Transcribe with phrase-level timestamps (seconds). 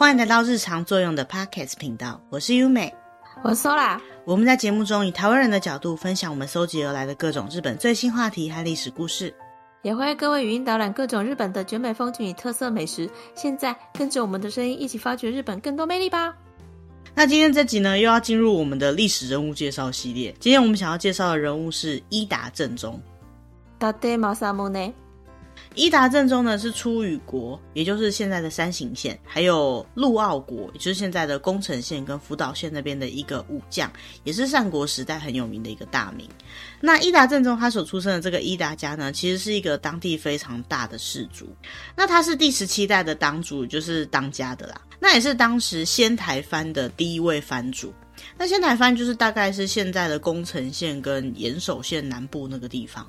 [0.00, 2.90] 欢迎来到日常作用的 Podcast 频道，我是优美，
[3.44, 4.00] 我是 Sola。
[4.24, 9.34] 我们在节目中以台湾人的角度分享我们搜集而来的各种日本最新话题和历史故事，
[9.82, 13.10] 也会各位语音导览各种日本的绝美风景与特色美食。
[13.34, 16.34] 现在跟着我们的声音一起发掘日本更多魅力吧！
[17.14, 20.34] 那今天这集呢，又要进入我们的历史人物介绍系列。
[20.40, 22.98] 今天我们想要介绍的人物是伊达正宗。
[23.78, 24.94] 伊达政宗呢？
[25.74, 33.90] 伊达正宗呢是出羽国，也就是现在的山形县，还有陆奥国，也就是现在的宫城县跟福岛县那边的一个武将，
[34.24, 36.28] 也是战国时代很有名的一个大名。
[36.80, 41.46] 那伊达正宗他所出生的这个伊达家呢，其实是一个当地非常大的氏族。
[41.96, 44.80] 那他是第十七代的当主，就是当家的啦。
[44.98, 47.92] 那也是当时仙台藩的第一位藩主。
[48.36, 53.08] 那仙台藩就是大概是现在的宫城县跟岩手县南部那个地方。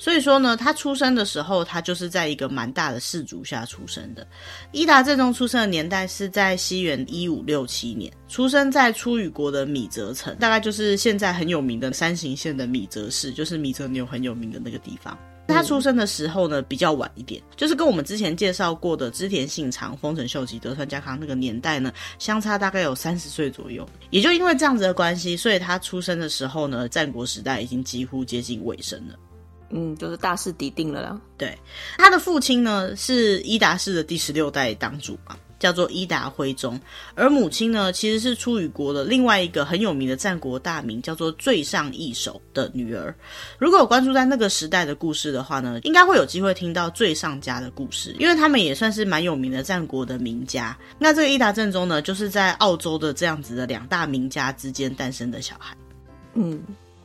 [0.00, 4.26] 所以说呢，他出生的时候，他就是在一个蛮大的氏族下出生的。
[4.72, 15.16] 伊达政宗出生的年代是在西元一五六七年，出生在出羽国的米泽城，大概就是现在很有名的山形县的米泽市，就是米泽牛很有名的那个地方。
[15.48, 23.86] 他出生的时候呢，比较晚一点，就是跟我们之前介绍过的织田信长、丰臣秀吉、德川家康那个年代呢，相差大概有三十岁左右。
[24.10, 29.14] 也就因为这样子的关系，所以他出生的时候呢，战国时代已经几乎接近尾声了。
[29.70, 31.20] 嗯，就是大势已定了啦。
[31.38, 31.56] 对，
[31.96, 36.78] 他的父亲呢是伊达氏的第十六代当主嘛，叫做伊达辉宗，
[37.14, 43.14] 而母亲呢其实是出羽国的另外一个很有名的战国大名，叫做最上义守的女儿。
[43.58, 50.76] 如果有关注在那个时代的故事的话呢，应该会有机会听到最上家的故事，因为他们也算是蛮有名的战国的名家。
[50.98, 55.76] 那这个伊达正宗呢，就是在澳洲的这样子的两大名家之间诞生的小孩。
[56.34, 56.60] 嗯。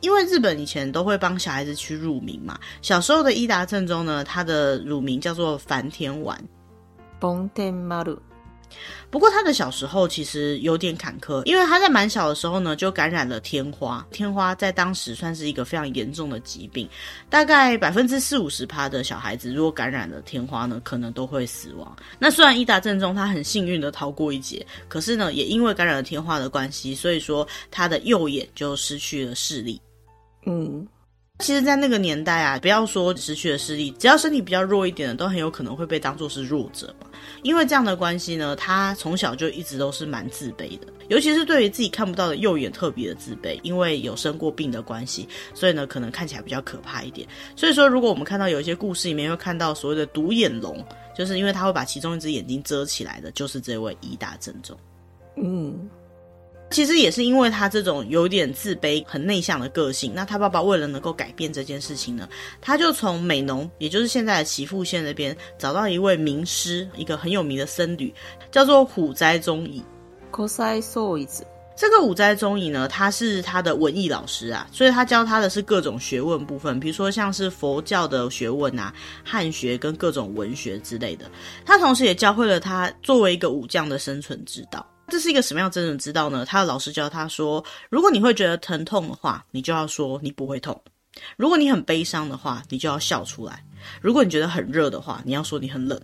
[0.06, 6.40] 因为日本以前都会帮小孩子取乳名嘛，小时候的伊达正宗呢，他的乳名叫做梵天丸。
[9.10, 14.06] 不过他的小时候其实有点坎坷，因为他在蛮小的时候呢就感染了天花。
[14.12, 16.88] 天花在当时算是一个非常严重的疾病，
[17.28, 21.96] 大概百分之四五十趴的小孩子如果感染了天花呢，可能都会死亡。
[22.16, 29.80] 那虽然伊达正宗他很幸运的逃过一劫，可是呢，也因为感染了天花的关系，所以说他的右眼就失去了视力。
[30.46, 30.86] 嗯，
[31.40, 37.08] 其实，在那个年代啊，不要说失去了视力，只要身体比较弱一点的，都很有可能会被当作是弱者嘛。
[37.42, 43.60] 因为这样的关系呢，他从小就一直都是蛮自卑的，尤其是对于自己看不到的右眼特别的自卑。
[43.62, 47.28] 因为有生过病的关系，所以呢，可能看起来比较可怕一点。
[47.54, 50.82] 所以说，如果我们看到有一些故事里面会看到所谓的独眼龙，
[51.14, 54.74] 就是因为他会把其中一只眼睛遮起来的，就是这位伊达正宗。
[55.36, 55.86] 嗯。
[56.70, 62.28] 其实也是因为他这种有点自卑、很内向的个性，那他爸爸为了能够改变这件事情呢，
[62.60, 68.12] 他就从美浓，也就是现在的岐阜县那边，找到一位名师，一个很有名的僧侣，
[68.50, 69.82] 叫做虎斋宗乙。
[70.30, 71.26] 虎斋宗乙。
[71.76, 81.30] 这个虎斋宗乙呢，他是他的文艺老师啊，所以他教他的是各种学问部分，比如说像是佛教的学问啊、汉学跟各种文学之类的。
[81.66, 84.84] 他同时也教会了他作为一个武将的生存之道。
[85.08, 86.44] 这是一个什么样真人知道呢？
[86.44, 90.74] 他的老师教他说：如果你会觉得疼痛的话，你就要说你不会痛；
[91.36, 93.54] 如果你很悲伤的话，你就要笑出来；
[94.00, 96.00] 如果你觉得很热的话，你要说你很冷。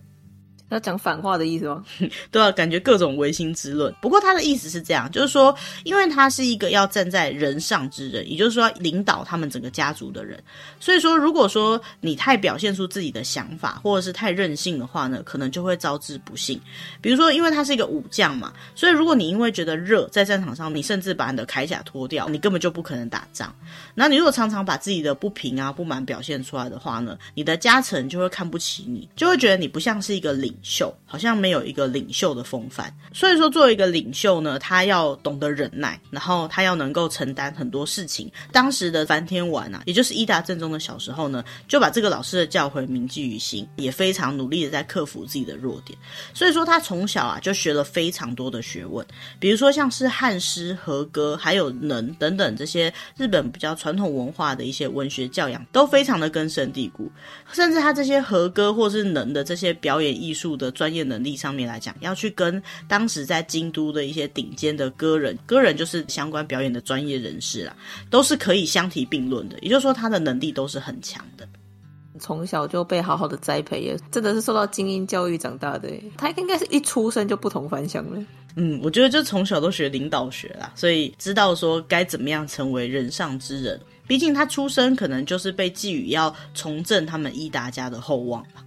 [0.73, 1.83] 要讲反话的意思吗？
[2.31, 3.93] 对啊，感觉各种唯心之论。
[4.01, 10.41] 不过他的意思是这样，就是说，因为他是一个要站在人上之人，也就是说领导他们整个家族的人。
[10.79, 16.59] 所以说，如果说你太表现出自己的想法，或者是太任性的话呢，可能就会招致不幸。
[17.01, 23.53] 比如说，因为他是一个武将嘛，所以如果你因为觉得热，在战场上，你甚至把你的铠甲脱掉，你根本就不可能打仗。
[23.93, 32.91] 那你如果常常把自己的不平啊、不满表现出来的话呢，你的家臣就会看不起你，就会觉得你不像是一个领袖，好像没有一个领袖的风范。
[33.13, 38.31] 所以说，作为一个领袖呢，他要懂得忍耐，然后他要能够承担很多事情。
[38.51, 45.97] 当时的梵天丸啊，也就是伊达正宗的小时候呢，就把这个老师的教诲铭记于心，也非常努力的在克服自己的弱点。
[46.33, 49.05] 所以说，他从小啊就学了非常多的学问，
[49.39, 57.11] 比如说像是汉诗、和歌，还有能等等这些日本比较传统文化的一些文学教养，都非常的根深蒂固。
[57.51, 67.75] 甚至他这些和歌或是能的这些表演艺术的专业能力上面来讲，要去跟当时在京都的一些顶尖的歌人，歌人就是相关表演的专业人士啦，
[68.09, 69.57] 都是可以相提并论的。
[69.59, 71.47] 也就是说，他的能力都是很强的。
[72.19, 75.89] 从小就被好好的栽培，也真的是受到精英教育长大的。
[76.15, 78.23] 他应该是一出生就不同凡响了。
[78.55, 83.81] 嗯，我觉得就从小都学领导学啦，所以知道说该怎么样成为人上之人。
[84.05, 88.63] 毕竟他出生可能就是被寄予要重振他们伊达家的厚望吧。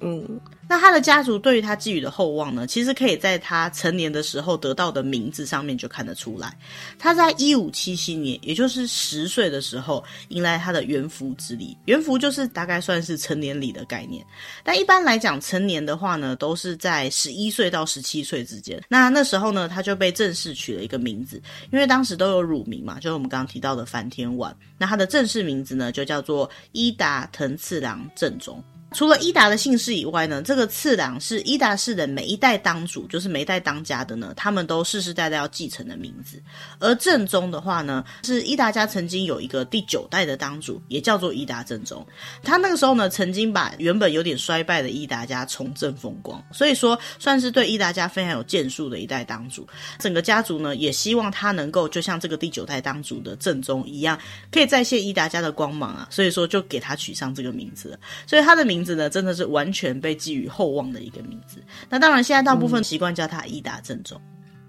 [0.00, 0.40] 嗯。
[0.68, 6.52] 那他的家族对于他寄予的厚望呢，其实可以在他成年的时候得到的名字上面就看得出来。
[6.98, 11.78] 他在一五七七年，也就是十岁的时候，迎来他的元服之礼。
[11.84, 14.26] 元服就是大概算是成年礼的概念。
[14.64, 18.82] 但一般来讲，成年的话呢，都是在十一岁到十七岁之间。
[18.88, 21.40] 那那时候呢，他就被正式取了一个名字，
[21.70, 24.52] 因为当时都有乳名嘛，就是我们刚刚提到的繁田丸。
[24.78, 28.60] 那他的正式名字呢，就叫做伊达藤次郎正宗。
[28.92, 36.40] 除了伊达的姓氏以外呢，这个次郎是伊达氏的每一代当主，就是每一代当家的呢，他们都世世代代要继承的名字。
[36.78, 42.06] 而正宗的话呢，是伊达家曾经有一个第九代的当主，也叫做伊达正宗。
[42.42, 49.66] 他那个时候呢，曾经把原本有点衰败的伊达家重振风光，所以说算是对伊达家非常有建树的一代当主。
[49.98, 54.18] 整个家族呢，也希望他能够就像这个第九代当主的正宗一样，
[54.50, 57.98] 可以再现伊达家的光芒啊，所以说就给他取上这个名字。
[58.26, 58.86] 所以他的名字。
[58.86, 61.60] 字呢，真的是完全被寄予厚望的一个名字。
[61.90, 64.16] 那当然，现在大部分习惯叫他伊达正宗。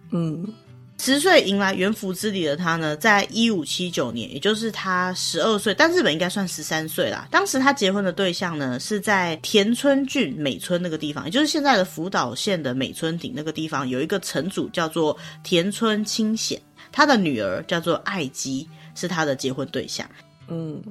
[0.09, 0.43] 嗯，
[0.97, 7.27] 十岁迎来元服之礼的他呢，在一五七九年，也就是他十二岁，但日本应该算十三岁啦。
[7.29, 16.59] 当时他结婚的对象呢，是在田村郡美村那个地方，也就是现在的福岛县的美村町那个地方，有一个城主叫做田村清显，
[16.91, 20.09] 他的女儿叫做爱姬，是他的结婚对象。
[20.47, 20.81] 嗯。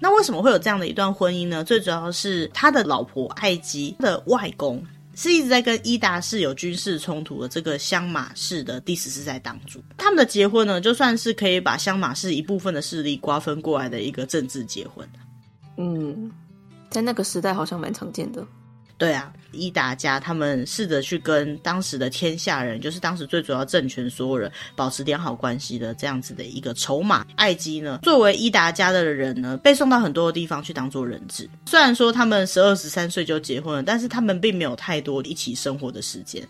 [0.00, 1.64] 那为什么会有这样的一段婚姻呢？
[1.64, 4.84] 最主要是他的老婆艾姬的外公
[5.14, 15.08] 是一直在跟伊达氏有军事冲突的这个香马氏的第十四代当主，他们的结婚呢，就算是可以把香马氏一部分的势力瓜分过来的一个政治结婚。
[15.76, 16.30] 嗯，
[16.88, 18.46] 在那个时代好像蛮常见的。
[18.98, 27.24] 对啊，伊达家他们试着去跟当时的天下人，就是当时最主要政权所有人保持良好关系的这样子的一个筹码。
[27.36, 31.48] 爱姬呢，作为伊达家的人呢，被送到很多的地方去当做人质。
[31.66, 36.46] 虽然说他们十二十三岁就结婚了，但是他们并没有太多一起生活的时间。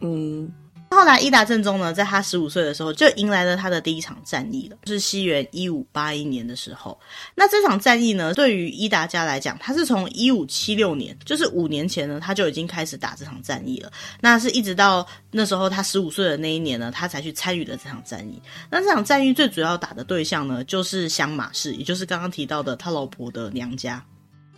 [0.00, 0.48] 嗯。
[0.92, 6.98] 后来伊达正宗呢，在他十五岁的时候就迎来了他的第一场战役了，是西元一五八一年的时候。
[7.34, 13.90] 那这场战役呢，对于伊达家来讲，他是从一五七六年，就是五年前呢，他就已经开始打这场战役了。
[14.20, 18.40] 那是一直到那时候他十五岁的那一年呢，他才去参与了这场战役。
[18.70, 24.04] 那这场战役最主要打的对象呢，就是香马氏，也就是刚刚提到的他老婆的娘家。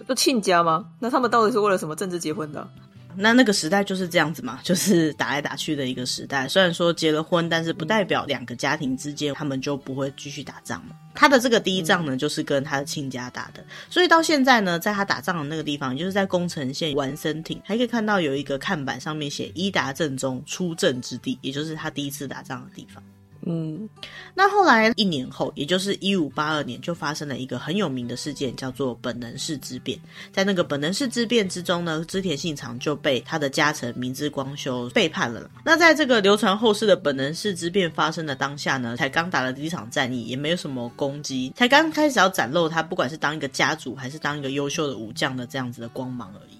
[0.06, 0.84] 不亲家吗？
[0.98, 2.68] 那他们到底是为了什么政治结婚的？
[3.16, 6.48] 那那个时代就是这样子嘛，就是打来打去的一个时代。
[6.48, 10.96] 虽然说结了婚，但是不代表两个家庭之间他们就不会继续打仗嘛。
[11.14, 13.64] 他的这个第一仗呢，就是跟他的亲家打的。
[13.88, 23.02] 所以到现在呢，在他打仗的那个地方，就是在宫城县丸森町，还可以看到有一个看板，上面写伊达正宗出阵之地，也就是他第一次打仗的地方。
[23.46, 23.88] 嗯，
[24.34, 29.98] 那后来一年后，也就是一五八二年，就发生了一个很有名的事件，叫做本能寺之变。
[30.32, 35.50] 在那个本能寺之变之中呢，织田信长就被他的家臣明智光秀背叛了。
[35.62, 46.58] 那在这个流传后世的本能寺之变发生的当下呢，才刚打了第一场战役，也没有什么攻击，才刚开始要展露他不管是当一个家主，还是当一个优秀的武将的这样子的光芒而已。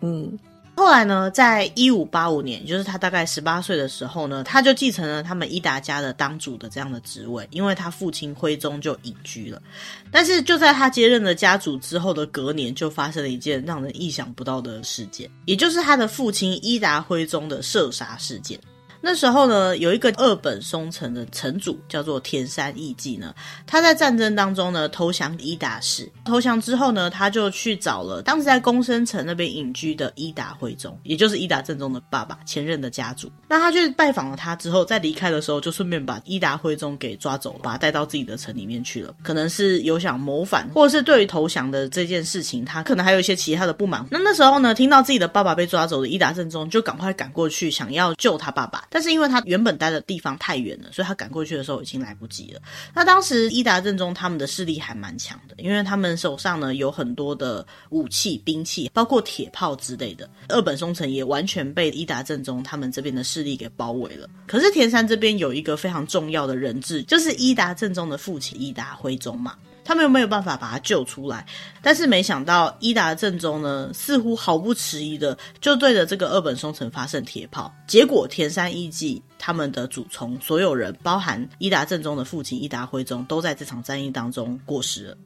[0.00, 0.36] 嗯。
[0.76, 9.62] 后来呢，在一五八五年，就是他大概十八岁的时候呢，他就继承了他们伊达家的当主的这样的职位，因为他父亲徽宗就隐居了。
[10.10, 18.58] 但是就在他接任了家主之后的隔年，就发生了一件让人意想不到的事件，也就是他的父亲伊达徽宗的射杀事件。
[19.06, 23.34] 那时候呢，有一个二本松城的城主叫做田山义季呢，
[23.66, 26.10] 他在战争当中呢投降伊达氏。
[26.24, 33.30] 投降之后呢，他就去找了当时在宫生城那边隐居的伊达辉宗，也就是伊达正宗的爸爸，前任的家主。
[33.46, 39.14] 那他去拜访了他之后，在离开的时候，就顺便把伊达辉宗给抓走了，把他带到自己的城里面去了。
[39.22, 44.06] 可能是有想谋反，或者是对于投降的这件事情，他可能还有一些其他的不满。
[44.10, 48.82] 那那时候呢，听到自己的爸爸被抓走的伊达正宗，就赶快赶过去，想要救他爸爸。
[48.94, 52.60] 但是因为他原本待的地方太远了，所以他赶过去的时候已经来不及了。
[52.94, 60.30] 那当时伊达政宗他们的势力还蛮强的，因为他们手上呢有很多的武器、兵器，包括铁炮之类的。
[60.48, 64.30] 二本松城也完全被伊达政宗他们这边的势力给包围了。
[64.46, 69.56] 可是田山这边有一个非常重要的人质，就是伊达政宗的父亲伊达辉宗嘛。
[69.84, 71.44] 他们又没有办法把他救出来，
[71.82, 85.16] 但是没想到伊达正宗呢，似乎毫不迟疑的就对着这个二本松城发射铁炮，结果田山义季他们的主从所有人，包含伊达正宗的父亲伊达辉宗，都在这场战役当中过世了。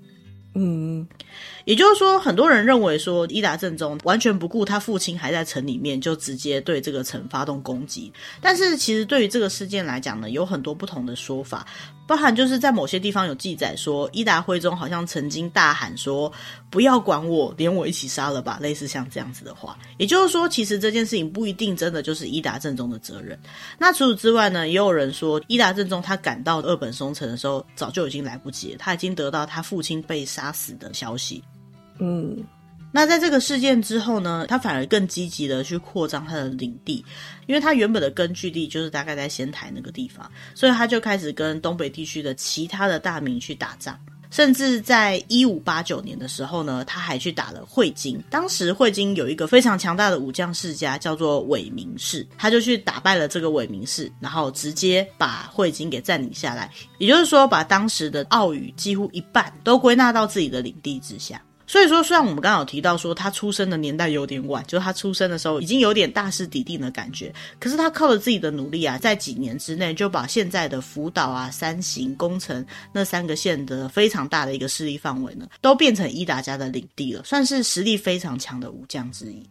[0.55, 1.07] 嗯，
[1.67, 8.12] 也就是说，很多人认为说伊达正宗完全不顾他父亲还在城里面，就直接对这个城发动攻击。
[8.41, 11.65] 但是，其实对于这个事件来讲呢，有很多不同的说法。
[12.09, 16.33] 包含就是在某些地方有记载说，伊达辉宗好像曾经大喊说
[16.71, 23.38] ：“不要管我，连我一起杀了吧。”类似像这样子的话，也就是说，其实这件事情不一定真的就是伊达正宗的责任。
[23.79, 31.45] 那除此之外呢，也有人说，伊达正宗他赶到二本松城的时候，早就已经来不及了，他已经得到他父亲被杀死的消息。
[31.99, 32.43] 嗯。
[32.90, 37.04] 那在这个事件之后呢，他反而更积极的去扩张他的领地，
[37.47, 43.99] 因为他原本的根据地就是大概在仙台那个地方，所以他就开始跟东北地区的其他的大名去打仗，
[44.30, 48.18] 甚至在一五八九年的时候呢，他还去打了会津。
[48.30, 61.38] 当时会津有一个非常强大的武将世家叫做韦名氏，他就去打败了这个韦名氏，然后直接把会津给占领下来，也就是说把当时的奥羽几乎一半都归纳到自己的领地之下。
[61.68, 79.46] 所以说，虽然我们刚好提到说他出生的年代有点晚，就是他出生的时候已经有点大势已定的感觉，可是他靠着自己的努力啊，在几年之内就把现在的福岛啊、山形、宫城那三个县的非常大的一个势力范围呢，都变成伊达家的领地了，算是实力非常强的武将之一。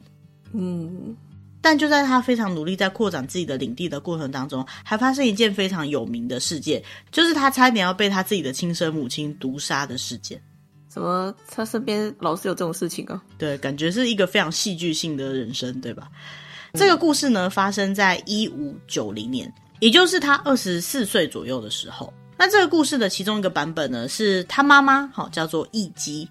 [0.53, 1.15] 嗯，
[1.61, 6.81] 但就在他非常努力在扩展自己的领地的过程当中，还发生一件非常有名的事件，
[7.11, 10.41] 就是他差点要被他自己的亲生母亲毒杀的事件。
[10.97, 13.21] 怎么他身边老是有这种事情啊？
[13.37, 16.09] 对，感觉是一个非常戏剧性的人生，对吧？
[16.73, 22.11] 这个故事呢，发生在一五九零年，也就是他二十四岁左右的时候。
[22.35, 26.27] 那这个故事的其中一个版本呢，是他妈妈，好叫做易基。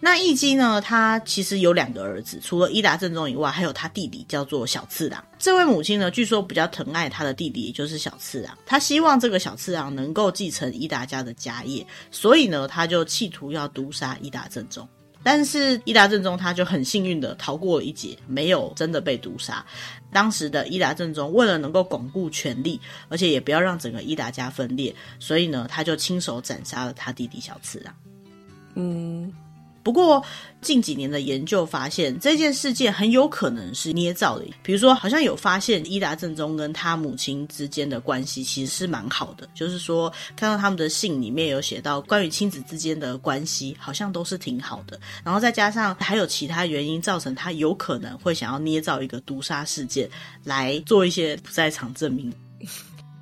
[0.00, 5.24] 那义基呢，他其实有两个儿子，除了伊达正宗以外，还有他弟弟叫做小次郎。
[5.38, 8.56] 这位母亲呢，据说比较疼爱他的弟弟，也就是小次郎。
[8.66, 14.86] 他希望这个小次郎能够继承伊达家的家业，所以呢，他就企图要毒杀伊达正宗。
[15.22, 19.64] 但是伊达正宗他就很幸运的逃过了一劫，没有真的被毒杀。
[20.12, 27.94] 当时的伊达正宗为了能够巩固权力，而且也不要让整个伊达家分裂，所以呢，他就亲手斩杀了他弟弟小次郎。
[28.74, 29.32] 嗯。
[29.86, 30.20] 不过
[30.60, 34.44] 近几年的研究发现，这件事件很有可能是捏造的。
[34.60, 44.98] 比如说，好像有发现伊达正宗跟他母亲之间的关系其实是蛮好的，就是说看到他们的信里面有写到关于亲子之间的关系，好像都是挺好的。
[45.22, 50.10] 然后再加上还有其他原因造成他有可能会想要捏造一个毒杀事件
[50.42, 52.32] 来做一些不在场证明。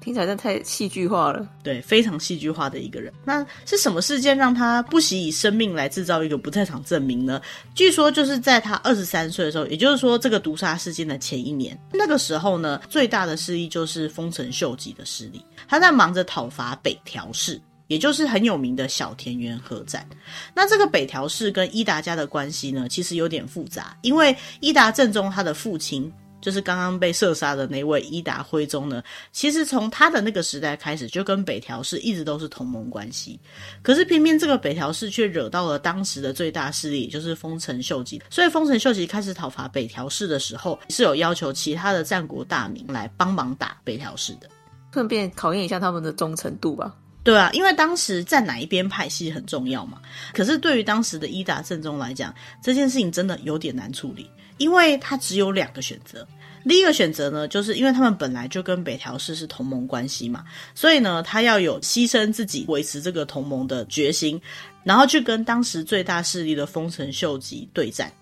[0.04, 3.10] 听起来真的太戏剧化了，对，非常戏剧化的一个人。
[3.24, 7.40] 那是什么事件让他不惜以生命来制造一个不在场证明呢？
[7.74, 20.06] 据说就是在他二十三岁的时候，也就是说这个毒杀事件的前一年，那个时候呢，最大的势力就是丰臣秀吉的势力，他在忙着讨伐北条氏，也就是很有名的小田园合战。
[20.54, 26.12] 那这个北条氏跟伊达家的关系呢，其实有点复杂，因为伊达正宗他的父亲。
[26.44, 33.40] 就是刚刚被射杀的那位伊达辉宗呢，其实从他的那个时代开始，就跟北条氏一直都是同盟关系。
[33.80, 38.22] 可是偏偏这个北条氏却惹到了当时的最大势力，就是丰臣秀吉。
[38.28, 44.50] 所以丰臣秀吉开始讨伐北条氏的时候，是有要求其他的战国大名来帮忙打北条氏的，
[44.92, 46.94] 顺便考验一下他们的忠诚度吧。
[47.24, 50.00] 对啊，因为当时在哪一边派系很重要嘛。
[50.32, 54.30] 可是对于当时的伊达政宗来讲，这件事情真的有点难处理。
[54.58, 56.24] 因为他只有两个选择，
[56.68, 60.44] 第一个选择呢，就是因为他们本来就跟北条氏是同盟关系嘛，
[60.76, 64.40] 所以呢，他要有牺牲自己维持这个同盟的决心，
[64.84, 68.12] 然后去跟当时最大势力的丰臣秀吉对战。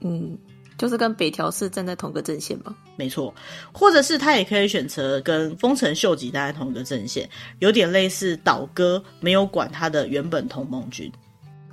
[0.00, 0.38] 嗯，
[0.78, 2.74] 就是跟北条氏站在同个阵线嘛。
[2.96, 3.34] 没错，
[3.72, 11.12] 或者是他也可以选择跟丰臣秀吉站在同一个阵线，有点类似倒戈，没有管他的原本同盟军。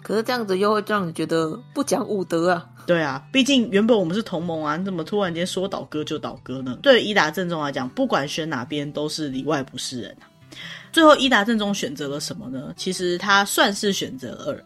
[0.04, 2.68] 可是这样子又会让你觉得不讲武德啊。
[2.86, 6.78] 对啊，毕竟原本我们是同盟啊，你怎么突然间说倒戈就倒戈呢？
[6.84, 10.30] 对于伊达正宗来讲，不管选哪边都是里外不是人啊。
[10.92, 12.72] 最后伊达正宗选择了什么呢？
[12.78, 14.66] 其实他算是选择二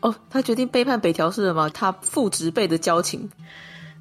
[0.00, 1.70] 哦，他决定背叛北条氏了吗？
[1.72, 3.30] 他父执辈的交情。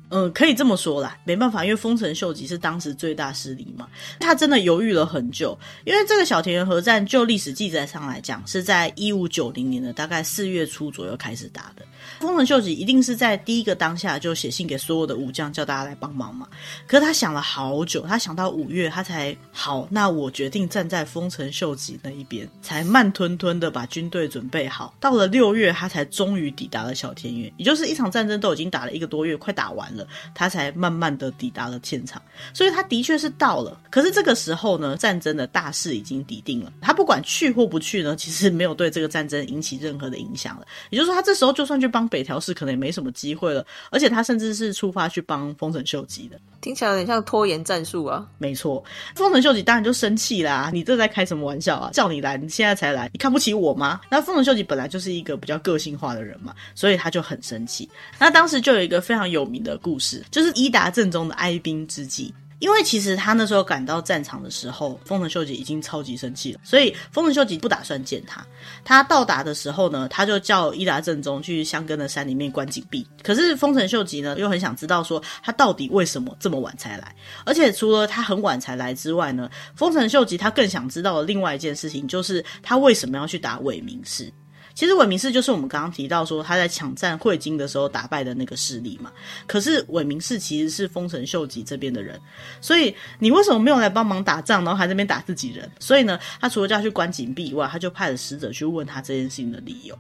[0.09, 3.87] 嗯，可以这么说啦，没办法，因为丰臣秀吉是当时最大势力嘛，
[4.19, 5.57] 他真的犹豫了很久。
[5.85, 11.85] 因为这个小田园合战，就历史记载上来讲，是在一五九零年的大概四月初左右开始打的。
[12.19, 16.47] 丰臣秀吉一定是在第一个当下就写信给所有的武将，叫大家来帮忙嘛。
[16.87, 24.93] 可是他想了好久，他想到五月，他才好，那我决定站在丰臣秀吉那一边，才慢吞吞的把军队准备好。
[24.99, 30.07] 到了六月，他才终于抵达了小田园，也就是一场战争都已经打了一个多月，快打完了。
[30.33, 32.21] 他才慢慢的抵达了现场，
[32.53, 33.79] 所以他的确是到了。
[33.89, 36.71] 可是这个时候呢，战争的大势已经抵定了。
[36.81, 40.65] 他不管去或不去呢，其实没有对这个战争引起任何的影响了。
[40.89, 43.65] 也就是说，他这时候就算去帮北条氏，可能也没什么机会了。
[43.89, 48.27] 而且他甚至是出发去帮丰臣秀吉的，听起来有点像拖延战术啊。
[48.37, 48.83] 没错，
[49.15, 50.69] 丰臣秀吉当然就生气啦！
[50.73, 51.89] 你这在开什么玩笑啊？
[51.91, 53.99] 叫你来，你现在才来，你看不起我吗？
[54.09, 57.89] 那丰臣秀吉本来就是一个比较个性化的人嘛，所以他就很生气。
[58.17, 62.33] 那当时就有一个非常有名的故事，就是伊达正宗的哀兵之计。
[62.59, 68.45] 因为其实他那时候赶到战场的时候，丰臣秀吉已经超级生气了，所以丰臣秀吉不打算见他。
[68.83, 73.07] 他到达的时候呢，他就叫伊达政宗去箱根的山里面关紧闭。
[73.23, 84.31] 可是丰臣秀吉呢，又很想知道说他到底为什么这么晚才来，而且除了他很晚才来之外呢，丰臣秀吉他更想知道的另外一件事情，就是他为什么要去打尾名士。
[84.79, 89.11] 其实尾名士就是我们刚刚提到说他在抢占会津的时候打败的那个势力嘛。
[89.45, 92.17] 可是尾名士其实是丰臣秀吉这边的人，
[92.61, 95.69] 所以你为什么没有来帮忙打仗，然后还在那边打自己人？
[95.81, 99.99] 所以呢，他除了叫他去关禁闭以外，他就派了使者去问他这件事情的理由。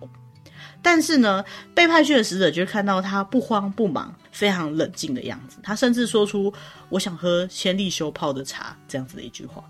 [0.81, 1.43] 但是呢，
[1.75, 6.53] 被派去的使者就看到他不慌不忙、非常冷静的样子，他甚至说出
[6.87, 9.61] “我想喝千利休泡的茶”这样子的一句话。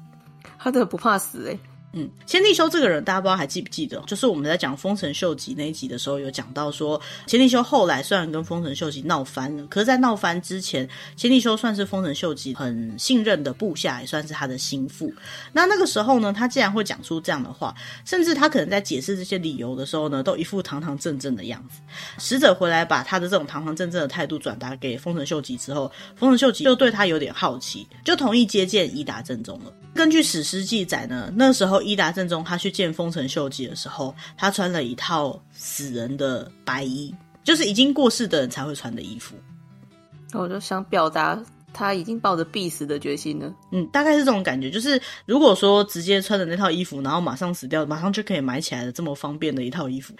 [0.59, 1.59] 他真的不怕死诶、
[1.93, 3.99] 嗯，千利休这个人，大家不知道还记不记得？
[4.05, 15.11] 就是我们在讲丰臣秀吉那一集的时候，有讲到说，千利休后来虽然跟丰臣秀吉闹翻了，可是，在闹翻之前，千利休算是丰臣秀吉很信任的部下，也算是他的心腹。
[15.51, 17.73] 那那个时候呢，他竟然会讲出这样的话，
[18.05, 21.79] 甚至他可能在解释这些理由的时候呢，都一副堂堂正正的样子。
[22.19, 29.73] 使者回来把他的这种堂堂正正的态度转达给丰臣秀吉之后，丰臣秀吉就对他有点好奇，就同意接见伊达正宗了。
[29.95, 39.35] 根据史诗记载呢，那时候伊达正宗他去见丰臣秀吉的时候，他穿了一套死人的白衣，就是已经过世的人才会穿的衣服。
[40.33, 41.41] 我就想表达。
[41.79, 43.49] 他已经抱着必死的决心了。
[43.71, 50.13] 嗯，大概是这种感觉，就是如果说直接穿着那套衣服，然后马上死掉，马上就可以埋起来的这么方便的一套衣服。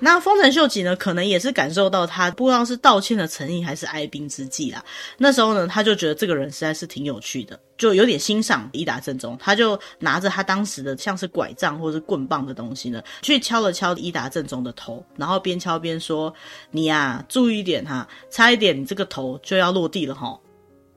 [0.00, 4.84] 那丰臣秀吉呢，可能也是感受到他不知道是道歉的诚意还是哀兵之计啦。
[5.16, 9.38] 那时候呢，他就觉得这个人实在是挺有趣的，就有点欣赏伊达正宗。
[9.40, 16.34] 他就拿着他当时的像是拐杖或是棍棒的东西呢，去敲了敲伊达正宗的头，然后边敲边说
[16.72, 20.36] ：“你呀、注意一点哈，差一点你这个头就要落地了哈。”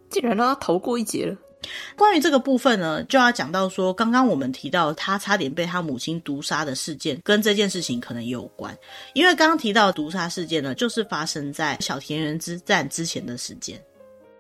[0.10, 1.36] 竟然让他逃过一劫了。
[1.98, 8.76] 关于这个部分呢，就要讲到说，刚刚我们提到他差点被他母亲毒杀的事件，跟这件事情可能也有关。
[9.13, 13.82] 因为刚刚提到的毒杀事件呢，就是发生在小田园之战之前的时间。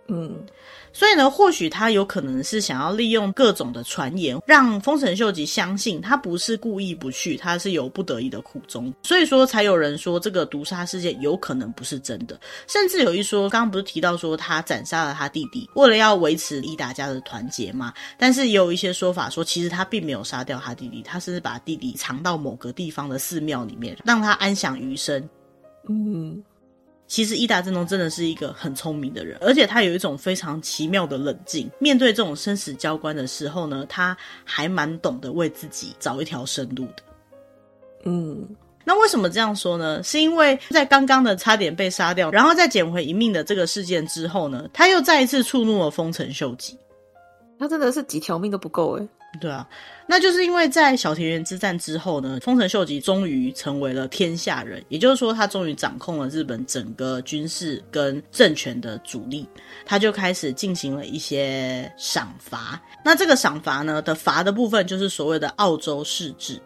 [0.07, 0.45] 嗯。
[0.91, 8.93] 所以呢，或许他有可能是想要利用各种的传言，让丰臣秀吉相信他不是故意不去，他是有不得已的苦衷。
[9.03, 12.39] 所以说，才有人说这个毒杀事件有可能不是真的。
[12.67, 17.93] 甚至有一说，刚刚不是提到说他斩杀了他弟弟，为了要维持伊达家的团结嘛？
[18.17, 25.29] 但是也有一些说法说，其实他并没有杀掉他弟弟，他甚至把弟弟藏到某个地方的寺庙里面，让他安享余生。
[25.87, 26.43] 嗯。
[27.09, 31.67] 其实伊达政宗真的是一个很聪明的人，而且他有一种非常奇妙的冷静。
[31.79, 37.03] 面对这种生死交关的时候呢，他还蛮懂得为自己找一条生路的。
[38.03, 38.47] 嗯，
[38.85, 40.03] 那为什么这样说呢？
[40.03, 46.77] 是因为在刚刚的差点被杀掉，然后再捡回一命的这个事件之后呢，他又再一次触怒了丰臣秀吉。
[47.57, 49.09] 他真的是几条命都不够诶。
[49.39, 49.67] 对啊，
[50.07, 59.47] 那就是因为在小田园之战之后呢，丰臣秀吉终于成为了天下人，也就是说，他终于掌控了日本整个军事跟政权的主力，
[59.85, 62.81] 他就开始进行了一些赏罚。
[63.05, 66.59] 那这个赏罚呢的罚的部分，就是所谓的澳洲市制。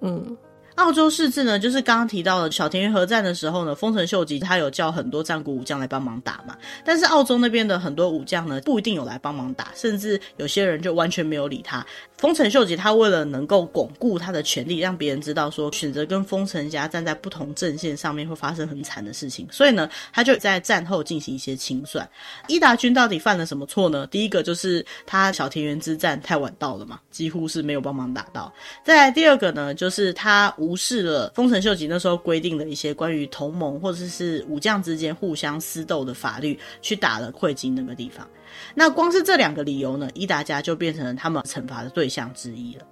[0.00, 0.36] 嗯。
[0.76, 6.54] 澳洲市制呢，就是刚刚提到的小田园合战的时候呢，丰臣秀吉他有叫很多战国武将来帮忙打嘛。
[6.84, 11.84] 但是澳洲那边的很多武将呢，不一定有来帮忙打，甚至有些人就完全没有理他。
[12.18, 22.06] 丰臣秀吉他为了能够巩固他的权力，让别人知道说选择跟丰臣家站在不同阵线上面会发生很惨的事情，所以呢，他就在战后进行一些清算。
[22.48, 24.06] 伊达军到底犯了什么错呢？
[24.08, 28.52] 第一个就是他小田园之战太晚到了嘛，几乎是没有帮忙打到。
[28.84, 30.52] 再第二个呢，就是他。
[30.65, 38.26] 无视了丰臣秀吉那时候规定的一些关于同盟或者是武将之间互相私斗的法律，去打了会津那个地方。
[38.74, 42.86] 那光是这两个理由呢，伊达家就变成了他们惩罚的对象之一了。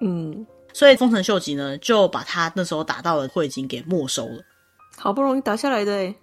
[0.00, 4.40] 嗯，所以丰臣秀吉呢，就把他那时候打到了会津给没收了。
[4.96, 6.14] 好不容易打下来的诶，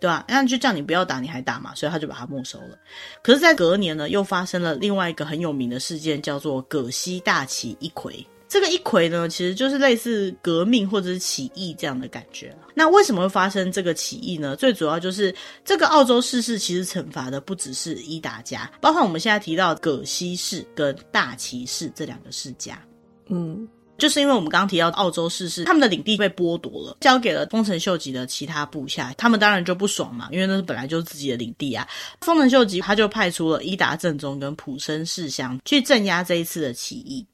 [0.00, 0.24] 对吧？
[0.28, 2.78] 那就叫你不要打，你还打嘛，所以他就把他没收了。
[3.22, 8.24] 可是，在隔年呢，又发生了另外一个很有名的事件，叫做葛西大旗一揆。
[8.54, 12.56] 这个一揆呢，其实就是类似革命或者是起义这样的感觉。
[12.72, 14.54] 那为什么会发生这个起义呢？
[14.54, 22.80] 最主要就是这个澳洲世事其实惩罚的不只是伊达家，包括我们现在提到葛西氏跟大崎氏这两个世家。
[23.26, 23.66] 嗯，
[23.98, 31.84] 就是因为我们刚刚提到澳洲世世他们的领地被剥夺了，交给了丰臣秀吉的其他部下，他们当然就不爽嘛，因为那是本来就是自己的领地啊。
[32.20, 37.26] 丰臣秀吉他就派出了伊达正宗跟浦生世香去镇压这一次的起义。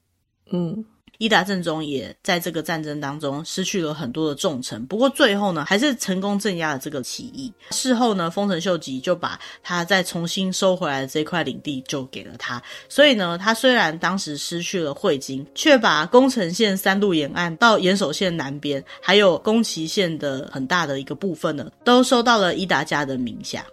[0.50, 0.82] 嗯。
[1.20, 7.52] 伊达政宗也在这个战争当中失去了很多的重臣，不过最后呢，还是成功镇压了这个起义。
[7.72, 12.60] 事后呢，丰臣秀吉就把他再重新收回来的这块领地就给了他。
[12.88, 23.66] 所以呢，他虽然当时失去了会津，却把宫城县三路沿岸到岩手县南边，还有宫崎县的很大的一个部分呢，都收到了伊达家的名下。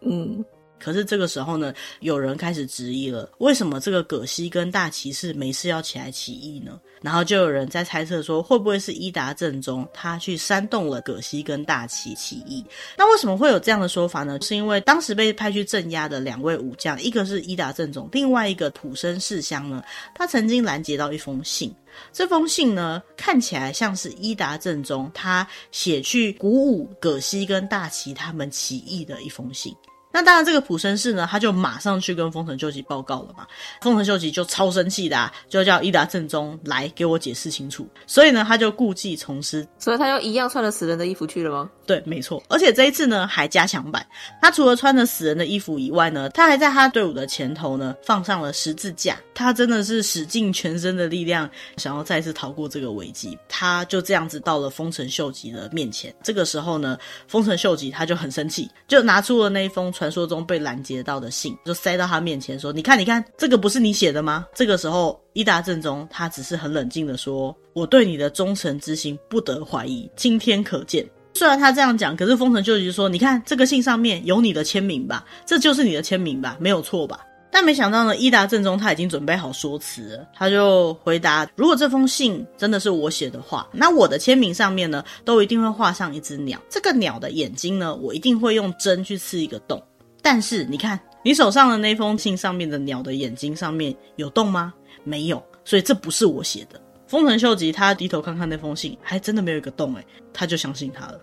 [0.00, 0.44] 嗯。
[0.82, 6.80] 可是这个时候呢，有人开始质疑了，为什么这个葛西跟大崎氏没事要起来起义呢？
[7.02, 12.64] 然后就有人在猜测说，会不会是伊达正宗他去煽动了葛西跟大崎起义？
[12.96, 14.38] 那为什么会有这样的说法呢？
[14.42, 19.82] 是因为当时被派去镇压的两位武将，一个是伊达正宗，另外一个浦生世香呢，
[20.14, 21.74] 他曾经拦截到一封信，
[22.12, 29.74] 这封信呢，看起来像是伊达正宗他写去鼓舞葛西跟大崎他们起义的一封信。
[30.12, 33.46] 那当然，这个普生氏呢，他就马上去跟丰臣秀吉报告了嘛。
[33.80, 37.86] 丰臣秀吉就超生气的啊，就叫伊达正宗来给我解释清楚。
[38.08, 41.70] 所以呢，他就故技重施，所以他又一样穿了死人的衣服去了吗？
[41.86, 42.42] 对，没错。
[42.48, 44.04] 而且这一次呢，还加强版。
[44.42, 49.16] 他除了穿着死人的衣服以外呢，他还在他队伍的前头呢放上了十字架。
[49.32, 53.38] 他真的是使尽全身的力量，想要再次逃过这个危机。
[53.48, 56.12] 他就这样子到了丰臣秀吉的面前。
[56.20, 59.92] 这个时候呢，丰臣秀吉他就很生气，就拿出了那一封。
[60.00, 75.22] 传说中被拦截到的信，就塞到他面前说：“你看，你看，这个不是你写的吗？”这个时候，伊达正宗他只是很冷静的说：“我对你的忠诚之心不得怀疑，今天可见。”虽然他这样讲，可是丰臣秀吉说：“你看，这个信上面有你的签名吧？
[75.44, 76.56] 这就是你的签名吧？
[76.58, 77.20] 没有错吧？”
[77.52, 86.58] 但没想到呢，伊达正宗他已经准备好说辞，他就回答：“如果这封信真的是我写的话，那我的签名上面呢，都一定会画上一只鸟。
[86.70, 89.82] 这个鸟的眼睛呢，我一定会用针去刺一个洞。”
[90.22, 94.72] 但是你看，你手上的那封信上面的鸟的眼睛上面有洞吗？
[95.04, 96.80] 没有，所以这不是我写的。
[97.06, 101.20] 丰臣秀吉他低头看看那封信，还真的没有一个洞诶，他就相信他了，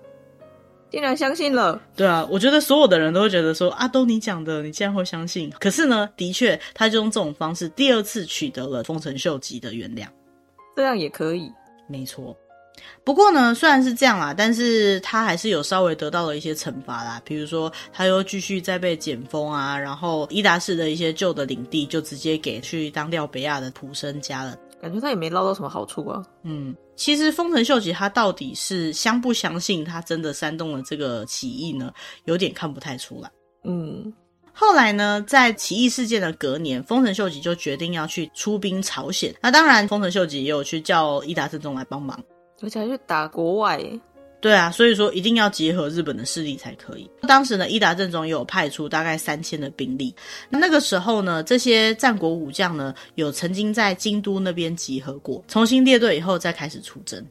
[0.90, 1.82] 竟然相信了。
[1.96, 5.50] 对啊，我觉得所有的人都会觉得说啊，都你讲的，你竟然会相信。
[5.60, 10.08] 可是呢，的确，他就用这种方式第二次取得了丰臣秀吉的原谅。
[10.76, 11.52] 这样也可以，
[11.88, 12.36] 没错。
[13.04, 17.22] 不过呢，虽然是这样啦，但是他还是有稍微得到了一些惩罚啦。
[17.24, 24.58] 比如说，他又继续再被减封啊，然后伊达氏的一些旧的领地就直接给去当掉北亚的浦生家了。
[24.82, 26.24] 感觉他也没捞到什么好处啊。
[26.44, 31.92] 嗯，其实丰臣秀吉他到底是相不相信他真的煽动了这个起义呢？
[32.26, 33.32] 有点看不太出来。
[33.64, 34.14] 嗯，
[34.54, 39.34] 后来呢，在起义事件的隔年，丰臣秀吉就决定要去出兵朝鲜。
[39.42, 42.22] 那当然，丰臣秀吉也有去叫伊达政宗来帮忙。
[42.62, 43.80] 而且还去打国外，
[44.40, 47.10] 对啊，所以说一定要结合日本的势力才可以。
[47.28, 50.14] 当时呢，伊达政宗也有派出大概三千的兵力。
[50.50, 57.24] 那个时候呢，这些战国武将呢，有曾经在京都那边集合过，重新列队以后再开始出征。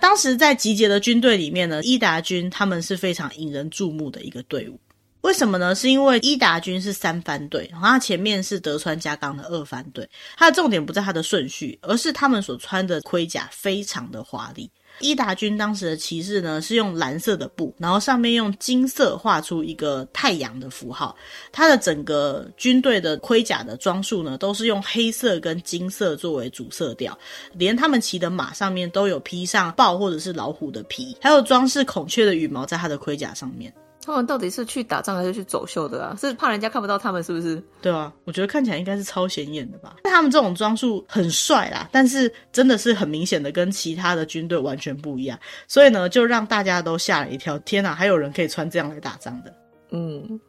[0.00, 4.78] 当时在集结的军队里面呢，伊达军他们是非常引人注目的一个队伍。
[5.22, 5.74] 为什么呢？
[5.74, 10.08] 是因为伊达军是三番队，然后他前面是德川家康的二番队。
[10.36, 14.70] 它的重点不在它的顺序，而是他们所穿的盔甲非常的华丽。
[14.98, 21.16] 伊达军当时的旗帜呢，是用蓝色的布，然后上面用金色画出一个太阳的符号。
[21.50, 27.16] 它的整个军队的盔甲的装束呢，都是用黑色跟金色作为主色调，
[27.54, 33.72] 连他们骑的马上面都有披上豹或者是老虎的皮，还有装饰孔雀的羽毛在他的盔甲上面。
[34.04, 36.16] 他们到底是去打仗还是去走秀的啊？
[36.20, 37.62] 是怕人家看不到他们，是不是？
[37.80, 39.96] 对啊，我觉得看起来应该是超显眼的吧。
[40.04, 45.38] 他们这种装束很帅啦，但是真的是很明显的跟其他的军队完全不一样，
[45.68, 47.58] 所以呢，就让大家都吓了一跳。
[47.60, 49.54] 天哪，还有人可以穿这样来打仗的？
[49.90, 50.40] 嗯。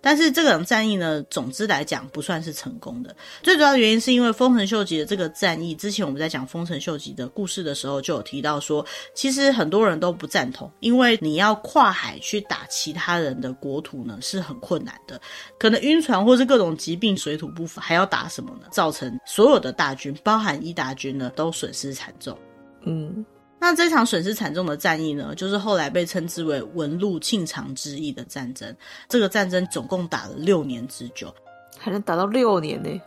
[0.00, 3.14] 但是这场战役呢，总之来讲不算是成功的。
[3.42, 15.20] 最主要的原因是因为丰臣秀吉的这个战役，之前我们在讲丰臣秀吉的故事的时候就有提到说，其实很多人都不赞同，因为你要跨海去打其他人的国土呢，是很困难的，
[15.58, 18.68] 可能晕船或是各种疾病、水土不服，还要打什么呢？
[18.70, 22.36] 造成所有的大军，包含伊达军呢，都损失惨重。
[22.84, 23.24] 嗯。
[23.64, 28.76] 那这场损失惨重的战役呢，就是后来被称之为文禄庆长之役的战争。
[29.08, 31.32] 这个战争总共打了六年之久，
[31.78, 33.00] 还能打到六年呢，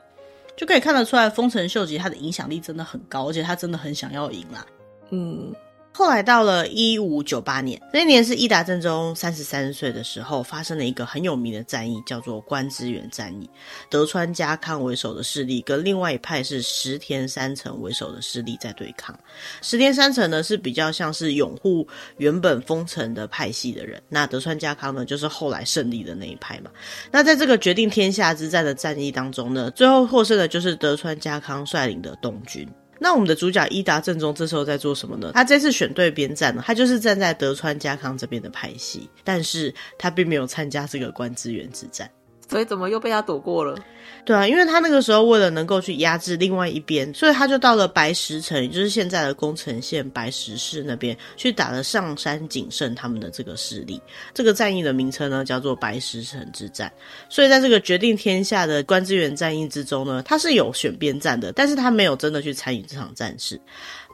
[0.55, 4.65] 就可以看得出来，丰臣秀吉他的影响力真的很高，而且他真的很想要赢啦。
[5.09, 5.53] 嗯，
[5.97, 13.49] 后来到了一五九八年，那年是伊达政宗三十三岁的时候，发生了一个很有名的战役，叫做关之原战役。
[13.89, 19.17] 德川家康为首的势力跟另外一派是石田三成为首的势力在对抗。
[19.62, 26.69] 石田三成呢是比较像是拥护原本丰臣的派系的人，那德川家康呢就是后来胜利的那一派嘛。
[27.10, 32.67] 那在这个决定天下之战的战役当中呢，最后获胜的就是德川家康率领的东军。
[32.99, 35.31] 那我们的主角伊达正宗这时候在做什么呢？
[35.34, 42.10] 他这次选对边站了，他就是站在德川家康这边的派系，但是他并没有参加这个关之源之战，
[42.49, 43.77] 所以怎么又被他躲过了？
[44.23, 54.01] 对啊，因为他那个时候为了能够去压制另外一边，所以他就到了白石城，也就是现在的宫城县白石市那边去打了上山景胜他们的这个势力。
[54.34, 56.91] 这个战役的名称呢叫做白石城之战。
[57.29, 63.60] 所以在这个决定天下的关之原战役之中呢，他是有选边站的，但是他没有真的去参与这场战事。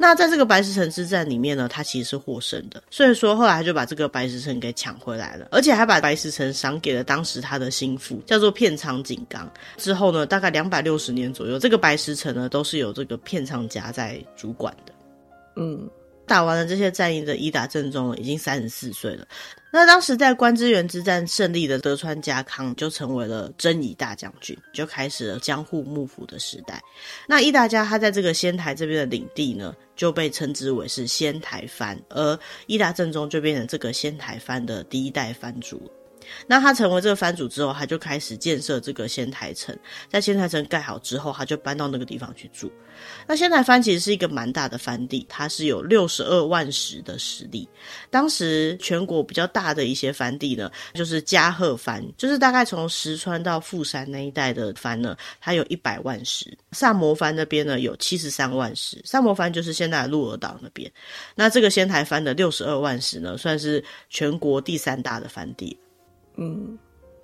[0.02, 9.48] 那在这个白石城之战里面呢，他其实是获胜的，所以说后来他就把这个白石城给抢回来了，而且还把白石城赏给了当时他的心腹，叫做片仓景纲。
[9.78, 14.94] 之后呢，大概两百六十年左右，这个白石城呢都是由这个片仓家在主管的。
[15.58, 15.88] 嗯，
[16.26, 19.28] 打完了这些战役的伊达正宗已经三十四岁了。
[19.74, 26.82] 那当时在关之原之战胜利的德川家康就成为了征夷大将军，就开始了江户幕府的时代。
[27.26, 35.90] 那伊达家他在这个仙台这边的领地呢，就被称之为是仙台藩，而伊达正宗就变成这个仙台藩的第一代藩主。
[36.48, 39.78] 那他成为这个藩主之后，他就开始建设这个仙台城。
[40.10, 42.72] 在仙台城盖好之后，他就搬到那个地方去住。
[43.26, 47.67] 那仙台藩其实是一个蛮大的藩地，它是有六十二万石的实力。
[48.10, 56.56] 当时全国比较大的一些藩地呢，就是加贺藩，就是大概从石川到富山那一带的藩呢，它有一百万石。
[56.74, 60.91] 萨摩藩那边呢有七十三万石，萨摩藩就是现在的鹿儿岛那边。
[61.34, 65.76] 那这个仙台藩的六十二万石呢，算是全国第三大的藩地。
[66.41, 66.80] 嗯，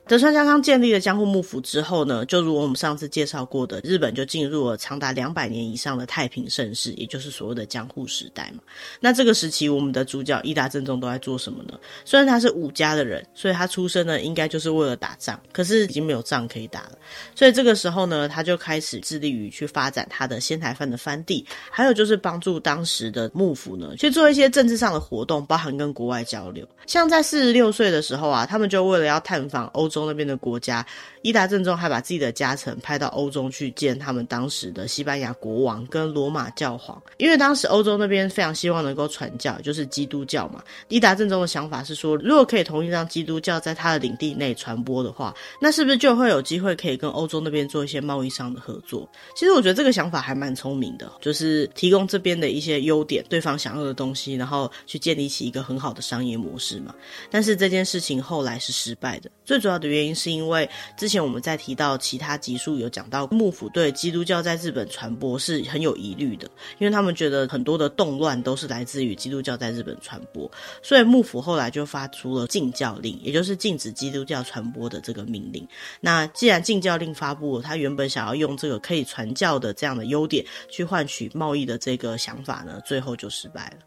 [0.07, 8.63] 德川家康建立了江户幕府之后呢，就如我们上次介绍过的，日本就进入了长达两百年以上的太平盛世，也就是所谓的江户时代嘛。
[9.01, 11.77] 那这个时期，我们的主角伊达政宗都在做什么呢？
[12.05, 16.91] 虽然他是武家的人，所以他出生呢应该就是为了打仗，可是已经没有仗可以打了，
[17.35, 26.65] 所以这个时候呢，他就开始致力于去发展他的仙台藩的藩地，还有就是帮助当时的幕府呢去做一些政治上的活动，包含跟国外交流。
[26.85, 30.85] 像在四十六岁的时候啊，他们就为了要探访欧洲那边的国家，
[31.27, 40.63] 伊达正宗还把自己的家臣派到欧洲去见他们当时的西班牙国王跟罗马教皇，因为当时欧洲那边非常希望能够传教，就是基督教嘛。
[40.87, 49.05] 伊达正宗的想法是说，如果可以同意让基督教在他的领地内传播的话，那是不是就会有机会可以跟欧洲那边做一些贸易上的合作？
[49.35, 56.95] 其实我觉得这个想法还蛮聪明的，就是提供这边的一些优点，对方想要的东西，然后去建立起一个很好的商业模式嘛。
[57.29, 66.49] 但是这件事情后来是失败的，最主要的原因是因为之前我们在提到其他集数有讲到幕府对基督教在日本传播是很有疑虑的，
[66.79, 70.49] 因为他们觉得很多的动乱都是来自于基督教在日本传播，
[70.81, 75.67] 所以幕府后来就发出了禁教令，也就是禁止基督教传播的这个命令。
[75.99, 83.85] 那既然禁教令发布了，他原本想要用这个可以传教的这样的优点去换取贸易的这个想法呢，最后就失败了。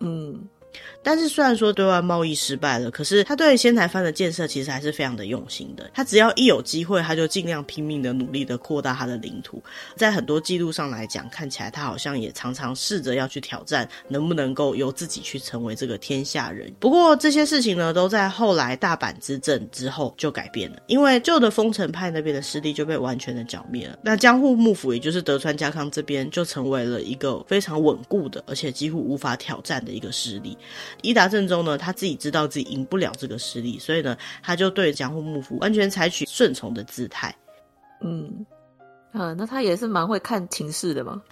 [0.00, 0.48] 嗯。
[1.02, 5.90] 但是虽然说对外贸易失败了，可是他对仙台藩的建设其实还是非常的用心的。
[5.92, 9.62] 他只要一有机会，他就尽量拼命的努力的扩大他的领土。
[9.96, 16.72] 在很多记录上来讲，看起来他好像也常常试着要去挑战，能不能够由自己去成为这个天下人。
[16.78, 23.98] 不过这些事情呢，都在后来大阪之阵之后就改变了，因为旧的丰臣派那边的势力就被完全的剿灭了。
[24.02, 30.56] 那江户幕府，也就是德川家康这边，就成为了一个非常稳固的，而且几乎无法挑战的一个势力。
[31.02, 37.34] 伊达政宗呢，他自己知道自己赢不了这个势力，所以呢，他就对江户幕府完全采取顺从的姿态。
[38.00, 38.44] 嗯，
[39.12, 41.22] 啊，那他也是蛮会看情势的嘛。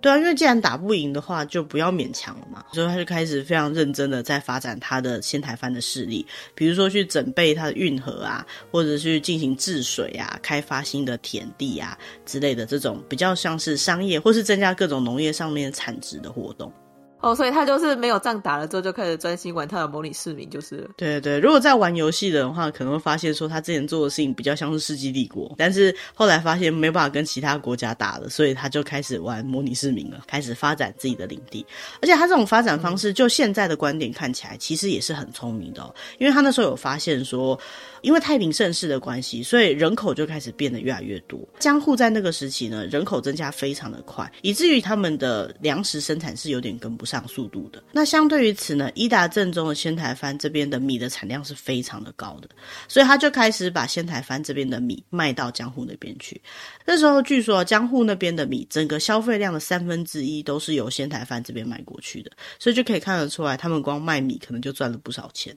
[0.00, 2.64] 对啊，因为既然打不赢的话，就不要勉强了嘛。
[2.72, 6.24] 所以他就开始非常认真的在发展他的仙台藩的势力，
[6.54, 16.72] 比如说去整备他的运河啊，或者去进行治水啊，开发新的田地啊之类的这种比较像是商业或是增加各种农业上面产值的活动。
[17.20, 20.88] 哦，所以他就是没有仗打了之后，就开始专心玩他的模拟市民，就是。
[20.96, 31.64] 对对对，如果在玩游戏的话，可能会发现说他之前做的事情比较像是世纪帝国，但是后来发现没办法跟其他国家打了，所以他就开始玩模拟市民了，开始发展自己的领地。
[32.00, 37.58] 而且他这种发展方式，就现在的观点看起来，其实也是很聪明的哦，因为他那时候有发现说。
[38.02, 41.38] 因为太平盛世的关系，所以人口就开始变得越来越多。
[41.58, 47.09] 江户在那个时期呢，人口增加非常的快，以至于他们的粮食生产是有点跟不上。
[47.10, 47.82] 上速度的。
[47.90, 52.48] 那相对于此呢，伊达政宗的仙台藩这边的米的产量是非常的高的，
[52.86, 56.40] 所以他就开始把仙台藩这边的米卖到江户那边去。
[56.86, 65.56] 那时候据说江户那边的米整个消费量的三分之一都是由仙台藩这边卖过去的，所以就可以看得出来，他们光卖米可能就赚了不少钱。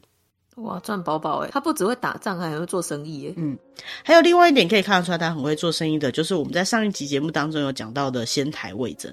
[0.55, 3.33] 哇，赚饱饱哎，他不只会打仗，还会做生意哎。
[3.37, 3.57] 嗯，
[4.03, 9.11] 还有另外一点可以看得出来，他很会做生意的，就是我们在上一集节目当中有讲到的仙台味增。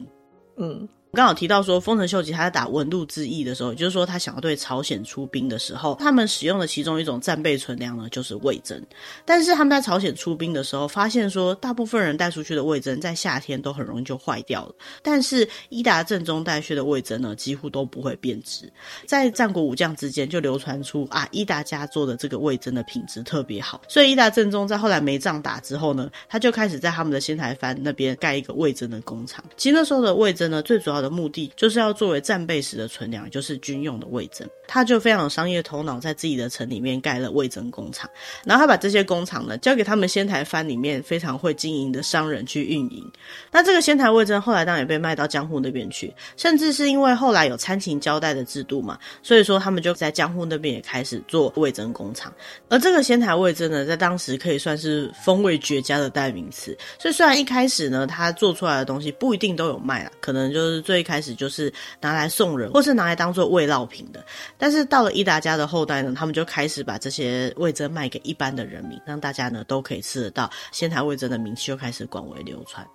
[0.58, 0.88] 嗯。
[1.12, 8.80] 刚好提到说，丰臣秀吉他在打文禄之役的时候，也就是说他想要对朝鲜出兵的时候，他们使用的其中一种战备存粮呢，就是味噌。
[9.24, 14.74] 但是他们在朝鲜出兵的时候，发现说，大部分人带出去的味噌在夏天都很容易就坏掉了。
[15.02, 18.72] 但是伊达正宗带去的味噌呢，几乎都不会变质。
[19.04, 23.80] 在战国武将之间就流传出啊，伊达家做的这个味噌的品质特别好。
[23.88, 29.44] 所以伊达正宗在后来没仗打之后呢，他就开始在他们的仙台藩那边盖一个味噌的工厂。
[29.56, 34.48] 其实那时候的味噌呢，最主要的目的就是要作为战备时的存粮，就是军用的味增。
[34.66, 38.08] 他就非常有商业头脑，在自己的城里面盖了味增工厂，
[38.44, 43.04] 然后他把这些工厂呢交给他们仙台藩里面非常会经营的商人去运营。
[43.50, 52.32] 那这个仙台味增后来当然也被卖到江户那边去，甚至是因为后来有参勤交代的制度嘛，所以说他们就在江户那边也开始做味增工厂。
[52.68, 56.76] 而这个仙台味增呢，在当时可以算是风味绝佳的代名词。
[56.96, 61.30] 所以虽然一开始呢，他做出来的东西不一定都有卖啦，可能就是最开始。
[61.40, 64.22] 就是拿来送人，或是拿来当做慰劳品的。
[64.58, 70.50] 但是到了伊达家的后代呢，他们就开始把这些味噌卖给一般的人民，让大家呢都可以吃得到。
[70.72, 72.86] 仙台味噌的名气就开始广为流传。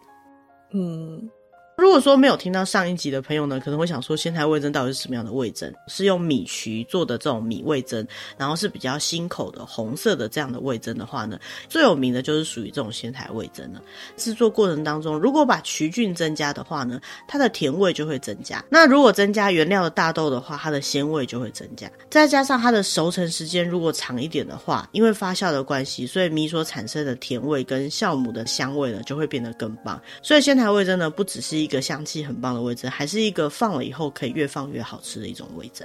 [0.73, 1.29] 嗯。
[1.77, 5.73] 如果说没有听到上一集的朋友呢，可能会想说仙台味噌到底是什么样的味噌？
[5.87, 8.05] 是用米曲做的这种米味噌，
[8.37, 13.81] 然后是比较辛口的红色的这样的味噌的话呢，最有名的就是属于这种仙台味噌了。
[14.15, 21.91] 制作过程当中，如果把曲菌增加的话呢，它的甜味就会增加；那如果增加原料的大豆的话，它的鲜味就会增加。
[22.09, 30.01] 再加上它的熟成时间如果长一点的话，因为发酵的关系，所以米所产生的甜味跟酵母的香味呢，就会变得更棒。
[30.21, 35.83] 所以仙台味噌呢，不只是一个香气很棒的味噌，还是一个放了以后可以越放越好吃的一种味噌。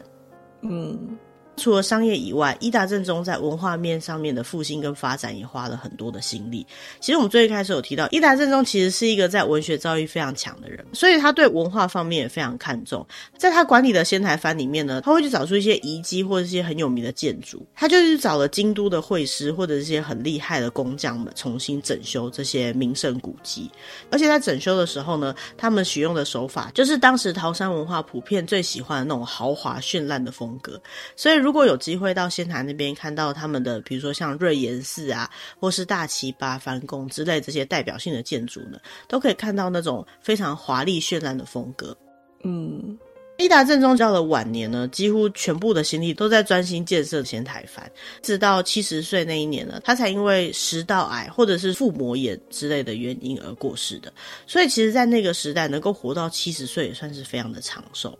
[0.60, 1.18] 嗯。
[1.60, 6.66] 除了商业以外，伊达正宗在文化面上面的复兴跟发展也花了很多的心力。
[6.98, 13.06] 其实我们最一开始有提到，伊达正宗其实是一个在文学造诣非常强的人，所以他对文化方面也非常看重。
[13.36, 23.70] 在他管理的仙台藩里面呢，他会去找出一些遗迹或者一些很有名的建筑，他就是找了京都的会师或者一些很厉害的工匠们重新整修这些名胜古迹。
[24.10, 30.80] 而且在整修的时候呢，他们使用的手法就是当时桃山文化普遍最喜欢的那种豪华绚烂的风格，
[31.16, 41.96] 所以如如果有机会到仙台那边看到他们的，比如说像瑞岩寺啊，或是大崎八幡宫之类这些代表性的建筑呢，都可以看到那种非常华丽绚烂的风格。
[42.44, 42.96] 嗯。
[43.38, 54.12] 伊达正宗教的晚年呢，几乎全部的心力都在专心建设仙台藩，直到七十岁那一年呢，他才因为食道癌或者是腹膜炎之类的原因而过世的。
[54.46, 58.16] 所以，其实，在那个时代，能够活到七十岁也算是非常的长寿。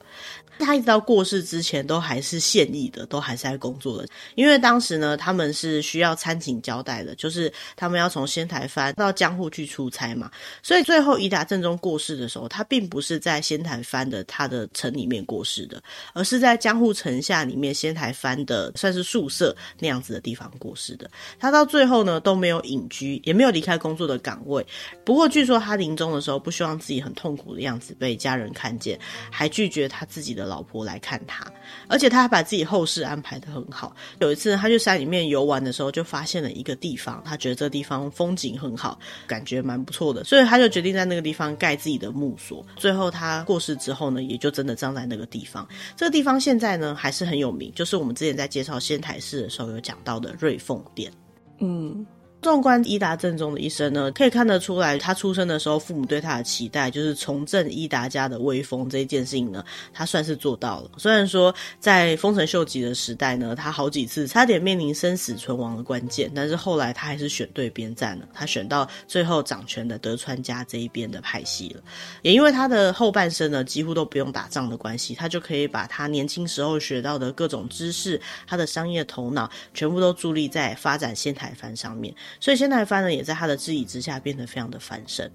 [0.60, 4.08] 他一直到过世之前，都还是现役的，都还是在工作的。
[4.34, 10.30] 因为当时呢，他们是需要参勤交代的，就是他们要从仙台藩到江户去出差嘛。
[10.62, 21.10] 所以，最后伊达正宗过世的时候，他并不是在仙台藩的他的城里面过世的，而是在江户城下里面仙台藩的算是宿舍那样子的地方过世的。
[21.38, 24.64] 他到最后呢都没有隐居，也没有离开工作的岗位。
[25.04, 28.98] 不过据说他临终的时候不希望自己很痛苦的样子被家人看见，
[29.30, 31.46] 还拒绝他自己的老婆来看他，
[31.88, 33.94] 而且他还把自己后事安排得很好。
[34.18, 42.66] 有一次他去山里面游玩的时候，就发现了一个地方，他觉得这个地方风景很好，感觉蛮不错的，所以他就决定在那个地方盖自己的墓所。
[42.76, 51.12] 最后他过世之后呢，也就真的葬在那个地方，这个地方现在呢还是很有名，就是我们之前在介绍仙台市的时候有讲到的瑞凤殿。
[51.60, 52.04] 嗯。
[52.42, 60.90] 纵观伊达正宗的一生呢，可以看得出来，他出生的时候，父母对他的期待就是重振伊达家的威风这一件事情呢，他算是做到了。
[60.96, 71.83] 虽然说在丰臣秀吉的时代呢，他好几次差点面临生死存亡的关键，但是后来他还是选对边站了，他选到最后掌权的德川家这一边的派系了。
[72.22, 82.14] 也因为他的后半生呢，几乎都不用打仗的关系，他就可以把他年轻时候学到的各种知识，他的商业头脑，全部都助力在发展仙台藩上面。
[82.38, 85.28] 所以现代藩呢也在他的治理之下变得非常的繁盛。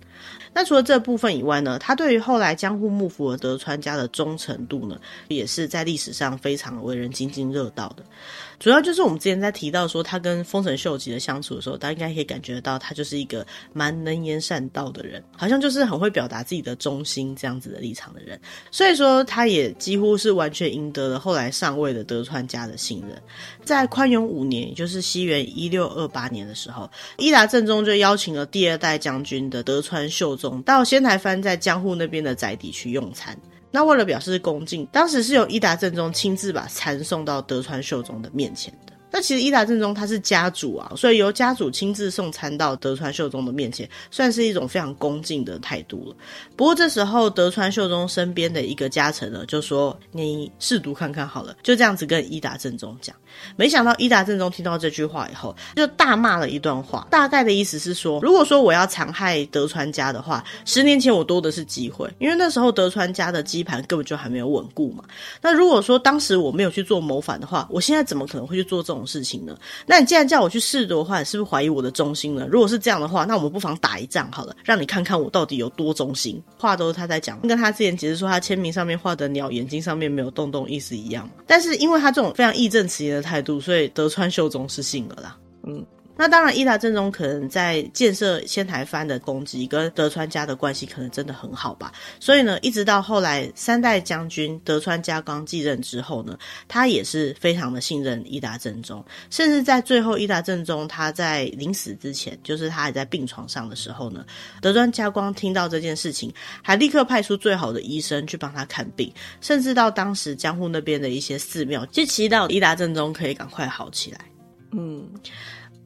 [0.53, 8.03] 那除了这部分以外呢，他对于后来江户幕府和德川家的忠诚度呢，也是在历史上非常为人津津乐道的。
[8.59, 18.39] 主要就是我们之前在提到说他跟丰臣秀吉的相处的时候，大家应该可以感觉到他就是一个蛮能言善道的人，好像就是很会表达自己的忠心这样子的立场的人。
[18.71, 23.21] 所以说，他也几乎是完全赢得了后来上位的德川家的信任。
[23.63, 33.37] 在宽永五年，也就是西元一六二八年的时候，伊达政宗就邀请了第二代将军的德川秀宗到仙台藩在江户那边的宅邸去用餐。
[33.75, 38.93] 那为了表示恭敬，当时是由伊达正宗亲自把餐送到德川秀忠的面前的。
[39.15, 46.15] 那其实伊达政宗他是家主啊，所以由家主亲自送餐到德川秀忠的面前，算是一种非常恭敬的态度了。
[46.57, 53.15] 不过这时候德川秀忠身边的一个家臣呢，就说：“你试读看看好了。”就这样子跟伊达政宗讲。
[53.55, 65.05] 没想到伊达正宗听到这句话以后，就大骂了一段话，大概的意思是说：如果说我要残害德川家的话，十年前我多的是机会，因为那时候德川家的基盘根本就还没有稳固嘛。
[65.41, 69.57] 那如果说当时我没有去做谋反的话，我现在怎么可能会去做这种事情呢？
[69.85, 72.47] 那你既然叫我去试的话，你是不是怀疑我的忠心呢？
[72.49, 76.41] 如果是这样的话，那我们不妨打一仗好了，让你看看我到底有多忠心。
[76.57, 81.29] 话都是他在讲，跟他之前解释说他签名上面画的鸟眼睛上面没有洞洞意思一样。
[81.45, 85.37] 但是因为他这种非常义正辞严的态度，所以德川秀忠是信了啦。
[85.67, 85.85] 嗯。
[86.17, 96.37] 那当然，伊达政宗可能在建设仙台藩的功绩跟德川家的关系可能真的很好吧，所以呢，一直到后来三代将军德川家光继任之后呢，
[96.67, 104.25] 他也是非常的信任伊达政宗，甚至在最后伊达政宗他在临死之前，就是他还在病床上的时候呢，
[104.61, 109.11] 德川家光听到这件事情，还立刻派出最好的医生去帮他看病，
[109.41, 114.19] 甚至到当时江户那边的一些寺庙去祈祷伊达政宗可以赶快好起来。
[114.71, 115.07] 嗯。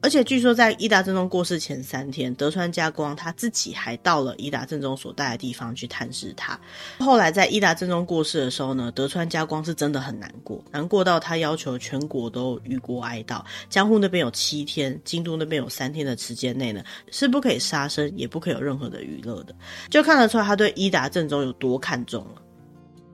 [0.02, 6.58] 而且据说，在伊达政宗过世前三天，德川家光他自己还到了伊达政宗所在的地方去探视他。
[6.98, 13.44] 后来在伊达政宗过世的时候呢，德川家光是真的很难过，难过到他要求全国都与国哀悼。
[13.68, 19.54] 江户那边有七天，京都那边有三天的时间内呢，是不可以杀生，也不可以有任何的娱乐的，
[19.90, 22.42] 就看得出来他对伊达政宗有多看重了。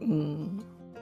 [0.02, 0.58] 嗯。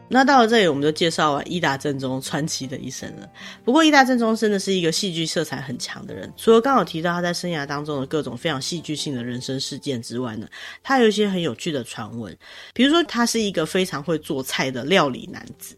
[0.09, 3.29] 那到了这里，我们就介绍完伊达正宗传奇的一生了。
[3.65, 6.33] 不过，伊达正宗真的是一个戏剧色彩很强的人。
[6.37, 10.47] 除了刚好提到他在生涯当中的各种非常戏剧性的人生事件之外呢，
[10.83, 12.37] 他有一些很有趣的传闻。
[12.75, 15.75] 比如说，他是一个非常会做菜的料理男子。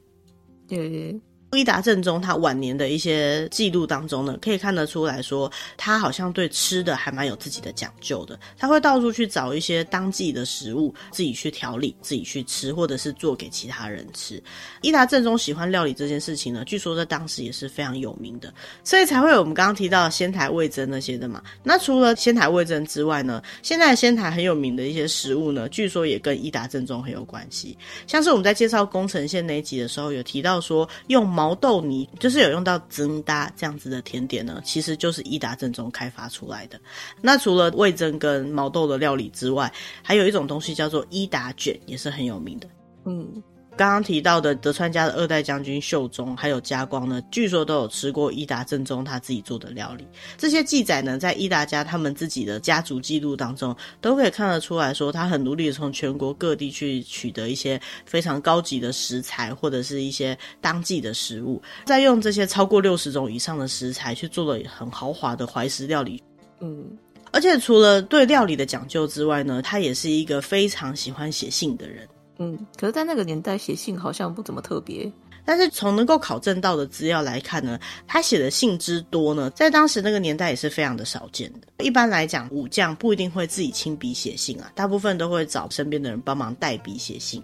[0.68, 1.18] 对。
[1.56, 8.38] 伊达正宗他晚年的一些记录当中呢，可以看得出来说，他好像对吃的还蛮有自己的讲究的。
[8.58, 14.42] 他会到处去找一些当季的食物，自己去调理，自己去吃，或者是做给其他人吃。
[14.82, 18.52] 伊达正宗喜欢料理这件事情呢，据说在当时也是非常有名的，
[18.84, 21.42] 所以才会有我们刚刚提到的仙台味噌那些的嘛。
[21.62, 27.76] 那除了仙台味噌之外呢，现在仙台很有名的一些食物呢，据说也跟伊达正宗很有关系。
[28.06, 36.80] 像是我们在介绍宫城县那一集的时候，有提到说用毛毛豆泥就是有用到增搭这样子的甜点呢，其实就是伊达正宗开发出来的。
[37.22, 39.72] 那除了味增跟毛豆的料理之外，
[40.02, 42.68] 还有一种东西叫做伊达卷，也是很有名的。
[43.04, 43.40] 嗯。
[43.76, 50.06] 刚刚提到的德川家的二代将军秀忠，还有家光呢，据说都有吃过伊达正宗他自己做的料理。
[50.38, 66.22] 这些记载呢，在伊达家他们自己的家族记录当中，都可以看得出来说，他很努力的从全国各地去取得一些非常高级的食材，或者是一些当季的食物，再用这些超过六十种以上的食材去做了很豪华的怀石料理。
[66.60, 66.82] 嗯，
[67.30, 72.08] 而且除了对料理的讲究之外呢，他也是一个非常喜欢写信的人。
[72.38, 75.10] 嗯，可是，在那个年代写信好像不怎么特别。
[75.48, 81.84] 但是从能够考证到的资料来看呢，他写的信之多呢，在当时那个年代也是非常的少见的。
[81.84, 87.40] 一般来讲，武将不一定会自己亲笔写信啊，大部分都会找身边的人帮忙代笔写信。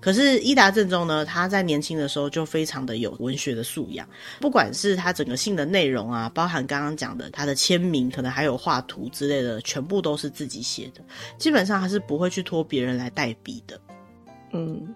[0.00, 4.06] 可是伊达正宗呢，他在年轻的时候就非常的有文学的素养，
[4.38, 11.02] 不管是他整个信的内容啊，包含刚刚讲的他的签名，可能还有画图之类的，全部都是自己写的。
[11.38, 13.80] 基本上他是不会去托别人来代笔的。
[14.52, 14.94] 嗯，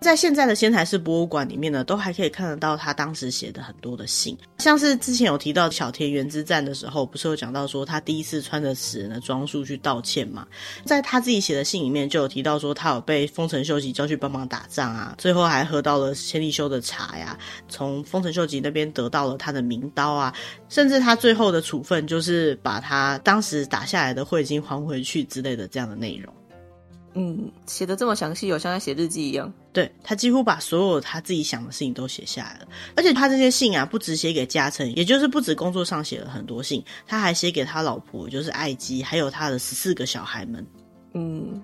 [0.00, 10.46] 在现在的仙台市博物馆里面呢，都还可以看得到他当时写的很多的信，像是之前有提到小田原之战的时候，不是有讲到说他第一次穿着死人的装束去道歉嘛？
[10.84, 17.38] 在他自己写的信里面就有提到说，他有被丰臣秀吉叫去帮忙打仗啊，最后还喝到了千利休的茶呀，
[17.68, 20.34] 从丰臣秀吉那边得到了他的名刀啊，
[20.68, 26.34] 甚至他最后的处分就是把他当时打下来的汇金还回去之类的这样的内容。
[27.14, 29.52] 嗯，写的这么详细，有像在写日记一样。
[29.72, 40.66] 对，他几乎把所有他自己想的事情都写下来了，而且他这些信啊，不止写给嘉诚，也就是不止工作上写了很多信，他还写给他老婆，就是爱姬，还有他的十四个小孩们。
[41.14, 41.62] 嗯。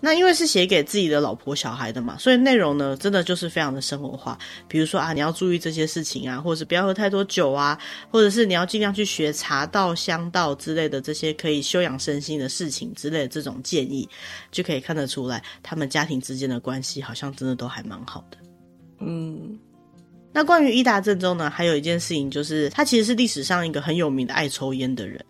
[0.00, 4.38] 那因为是写给自己的老婆小孩的嘛，所以内容呢，真的就是非常的生活化。
[4.68, 7.76] 比如说啊，你要注意这些事情啊，或者是不要喝太多酒啊，
[8.10, 14.08] 或者是你要尽量去学茶道、香道之类的这些可以修养身心的事情之类的这种建议，
[14.52, 18.38] 就可以看得出来，他们家庭之间的关系好像真的都还蛮好的。
[19.00, 19.58] 嗯，
[20.32, 25.24] 那关于伊达正宗呢，还有一件事情就是，他其实是历史上一个很有名的爱抽烟的人。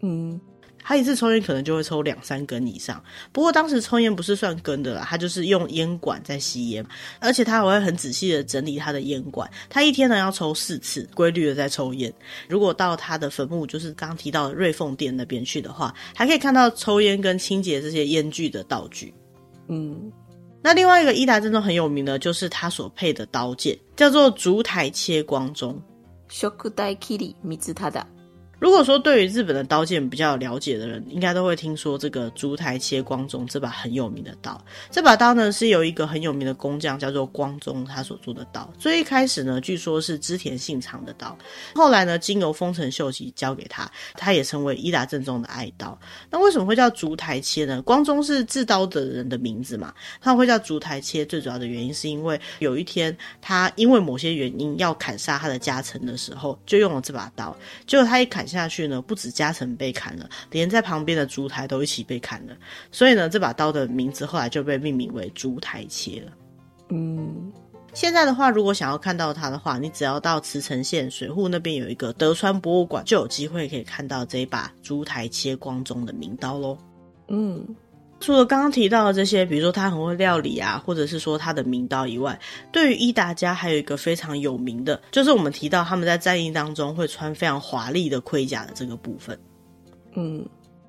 [0.00, 0.40] 嗯。
[0.88, 6.86] 他一次抽烟可能就会抽两三根以上，不过当时抽烟不是算根的啦，他就是用烟管在吸烟，
[7.18, 9.50] 而且他还会很仔细的整理他的烟管。
[9.68, 12.12] 他一天呢要抽四次，规律的在抽烟。
[12.48, 19.12] 如果到他的坟墓，就是刚刚提到的瑞凤殿那边去的话，还可以看到抽烟跟清洁这些烟具的道具。
[19.66, 20.12] 嗯，
[20.62, 25.82] 那另外一个伊达真宗很有名的，就是他所配的刀剑，叫做竹台切光中。
[28.58, 34.58] 如果说对于日本的刀剑比较了解的人，应该都会听说这个烛台切光中这把很有名的刀。
[34.90, 38.72] 这把刀呢，是由一个很有名的工匠叫做光宗他所做的刀。
[38.78, 41.36] 最一开始呢，据说是织田信长的刀，
[41.74, 45.98] 后来呢，经由丰臣秀吉交给他，他也成为伊达政宗的爱刀。
[46.30, 47.82] 那为什么会叫烛台切呢？
[47.82, 57.54] 光宗是制刀的人的名字嘛，他会叫烛台切，最主要的原因是因为有一天他因为某些原因要砍杀他的家臣的时候，就用了这把刀，
[57.86, 58.45] 结果他一砍。
[58.46, 62.56] 下去呢，不止家臣被砍了，连在旁边的烛台都一起被砍了。
[62.90, 66.32] 所以呢，这把刀的名字后来就被命名为烛台切了。
[66.90, 67.52] 嗯，
[67.92, 76.78] 现在的话，如果想要看到它的话，你只要到慈城县水户那边有一个德川博物馆，就有机会可以看到这把烛台切光中的名刀喽。
[77.28, 77.66] 嗯。
[78.18, 82.38] 除了刚刚提到的这些，比如说他很会料理啊，或者是说他的名刀以外，
[82.72, 89.38] 对于伊达家还有一个非常有名的，就是我们提到他们在战役当中会穿非常华丽的盔甲的这个部分。
[90.14, 90.44] 嗯，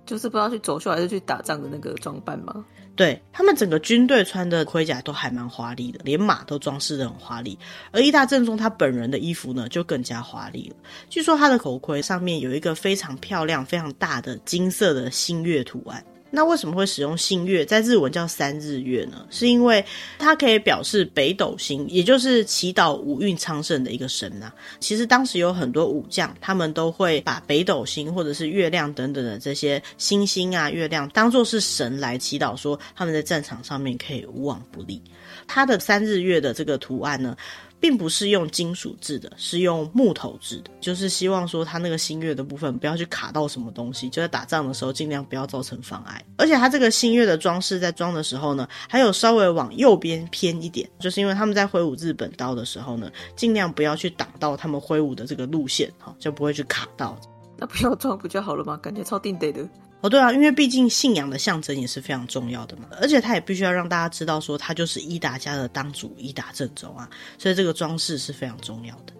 [0.05, 2.65] 就是不知道去走秀还是去打仗的那个装扮吗？
[2.95, 7.59] 对，他们整个军队穿的盔甲都还蛮华丽的，连马都装饰的很华丽。
[7.91, 10.75] 而伊达正宗他本人的衣服呢，就更加华丽了。
[11.07, 16.03] 据说他的头盔上面有一个非常漂亮、非常大的金色的星月图案。
[16.29, 19.25] 那为什么会使用星月，在日文叫三日月呢？
[19.29, 19.83] 是因为
[20.19, 24.53] 它可以表示北斗星，也就是祈祷五运昌盛的一个神啊。
[24.79, 35.01] 其实当时有很多武将，他们都会把北斗星或者是月亮等等的这些星星啊、月亮当做是神来祈祷，说他们在战场上面可以无往不利。
[35.45, 37.35] 它的三日月的这个图案呢，
[37.79, 46.23] 并不是用金属制的，是用木头制的，就是希望说它那个新月的部分不要去卡到什么东西，就在打仗的时候尽量不要造成妨碍。
[46.37, 57.19] 而且它这个新月的装饰在装的时候呢，还有稍微往右边偏一点，就是因为他们在挥舞日本刀的时候呢，尽量不要去挡到他们挥舞的这个路线，哈，就不会去卡到。
[57.57, 58.77] 那不要装不就好了吗？
[58.77, 59.67] 感觉超定得的。
[60.01, 69.13] 哦，对啊，因为毕竟信仰的象征也是非常重要的嘛，而且他也必须要让大家知道说他就是伊达家的当主伊达正宗啊，所以这个装饰是非常重要的。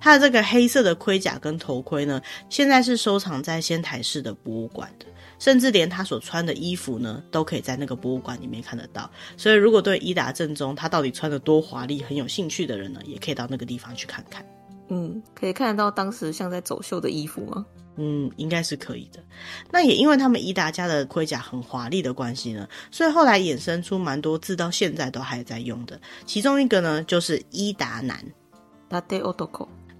[0.00, 5.04] 他的这个黑色的盔甲跟头盔呢，现在是收藏在仙台市的博物馆的，
[5.38, 9.10] 甚至连他所穿的衣服呢，都可以在那个博物馆里面看得到。
[9.36, 14.44] 所以如果对伊达正宗他到底穿得多华丽很有兴趣的人呢，也可以到那个地方去看看。
[14.88, 17.64] 嗯，可以看得到当时像在走秀的衣服吗？
[17.96, 19.22] 嗯，应该是可以的。
[19.70, 26.00] 那也因为他们伊达家的盔甲很华丽的关系呢，所以后来衍生出蛮多字，到现在都还在用的。
[26.24, 28.24] 其中一个呢，就是伊达男。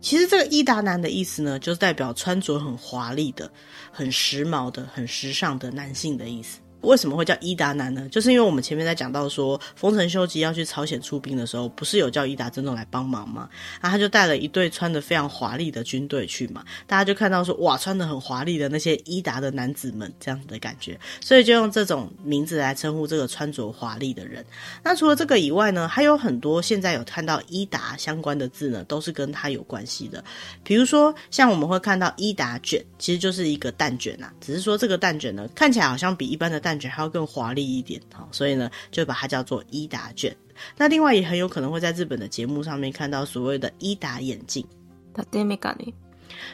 [0.01, 3.51] 其实这个伊达男的意思呢，就是代表穿着很华丽的、
[3.91, 6.59] 很时髦的、很时尚的男性的意思。
[6.83, 8.09] 为什么会叫伊达男呢？
[8.11, 13.49] 就是因为我们前面在讲到说，丰臣秀吉要去朝鲜出兵的时候，不是有叫伊达政宗来帮忙吗？
[13.81, 24.45] 然后他就带了一队穿的非常华丽的军队去嘛，大家就看到说，哇，穿的很华丽的那些伊达的男子们，这样子的感觉，所以就用这种名字来称呼这个穿着华丽的人。
[24.83, 30.23] 那除了这个以外呢，还有很多现在有看到伊达相关的字呢，都是跟他有关系的。
[30.65, 36.72] 比如说，像我们会看到伊达卷，其实就是一个蛋卷呐，只是说这个蛋卷呢，看起来好像比一般的蛋。
[36.73, 38.01] 感觉还要更华丽一点，
[38.31, 40.35] 所以呢，就把它叫做伊达卷。
[40.75, 44.67] 那另外也很有可能会在日本的节目上面看到所谓的伊达眼镜。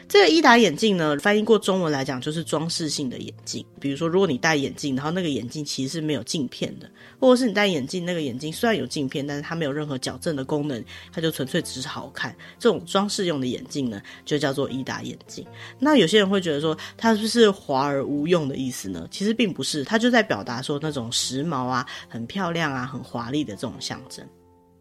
[0.07, 3.65] 这个伊达眼镜呢，翻译过中文来讲就是装饰性的眼镜。
[3.79, 12.35] 比如说，如果你戴眼镜，然后那个眼镜其实是没有镜片的，或者是你戴眼镜，那个眼镜虽然有镜片，但是它没有任何矫正的功能，它就纯粹只是好看。
[12.57, 15.45] 这种装饰用的眼镜呢，就叫做伊达眼镜。
[15.79, 19.07] 那有些人会觉得说，它是不是华而无用的意思呢？
[19.11, 24.25] 其实并不是，它就在表达说那种时髦啊、很漂亮啊、很华丽的这种象征。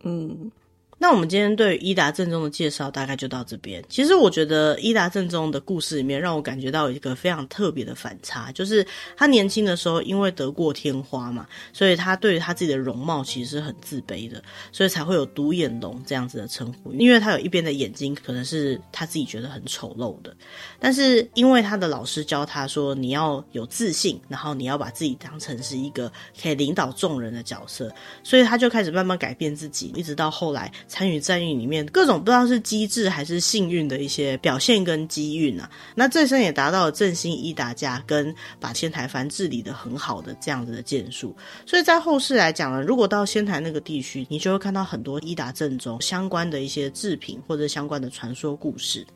[0.02, 0.50] 嗯。
[1.00, 3.82] 那我们今天对于伊达正宗的介绍大概就到这边。
[3.88, 8.84] 其实我觉得伊达正宗的故事里面让我感觉到一个非常特别的反差，就是
[9.16, 14.42] 他年轻的时候因为得过天花嘛，所以他对于他自己的容貌其实是很自卑的，
[14.72, 16.92] 所以才会有独眼龙这样子的称呼。
[16.92, 20.36] 因为他有一边的眼睛可能是他自己觉得很丑陋的，
[20.80, 26.10] 但是因为他的老师教他说你要有自信，然后你要把自己当成是一个
[26.42, 27.88] 可以领导众人的角色，
[28.24, 30.72] 所以他就开始慢慢改变自己，一直到后来。
[30.88, 41.36] 参与战役里面各种不知道是机智还是幸运的一些表现跟机运啊，那这一生也达到了振兴伊达家跟把仙台藩治理的很好的这样子的建树。
[41.66, 49.06] 所以在后世来讲呢，如果到仙台那个地区，你就会看到很多伊达正宗相关的一些制品或者相关的传说故事。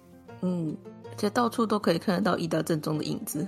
[0.43, 0.77] 嗯，
[1.11, 3.47] 而且到处都可以看得到伊达正宗的影子。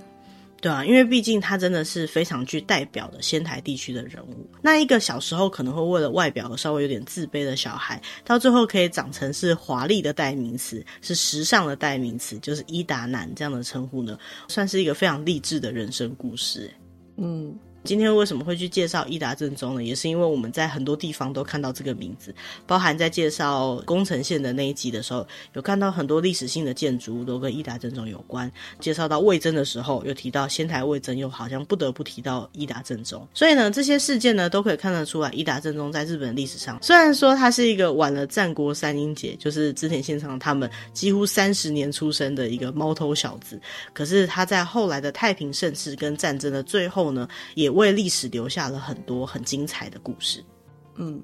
[0.65, 4.49] 对啊，因为毕竟他真的是非常具代表的仙台地区的人物。
[4.63, 16.73] 那一个小时候可能会为了外表稍微有点自卑的小孩，到最后可以长成是华丽的代名词，是时尚的代名词，就是伊达男这样的称呼呢，算是一个非常励志的人生故事。
[17.17, 17.55] 嗯。
[17.85, 19.83] 今天为什么会去介绍伊达正宗呢？
[19.83, 22.33] 也是因为我们在很多地方都看到这个名字，
[22.65, 28.51] 包含在介绍宫城县的那一集的时候，有看到很多历史性的建筑都跟伊达正宗有关。
[28.79, 33.25] 介绍到魏征的时候，又提到仙台魏征，又好像不得不提到伊达正宗。
[33.35, 43.61] 所以呢，这些事件呢，都可以看得出来，伊达正宗在日本历史上，虽然说他是一个晚了战国三英杰，就是织田信长他们几乎三十年出生的一个猫头小子，
[43.93, 50.43] 可是他在后来的太平盛世跟战争的最后呢，也为历史留下了很多很精彩的故事。
[50.95, 51.21] 嗯，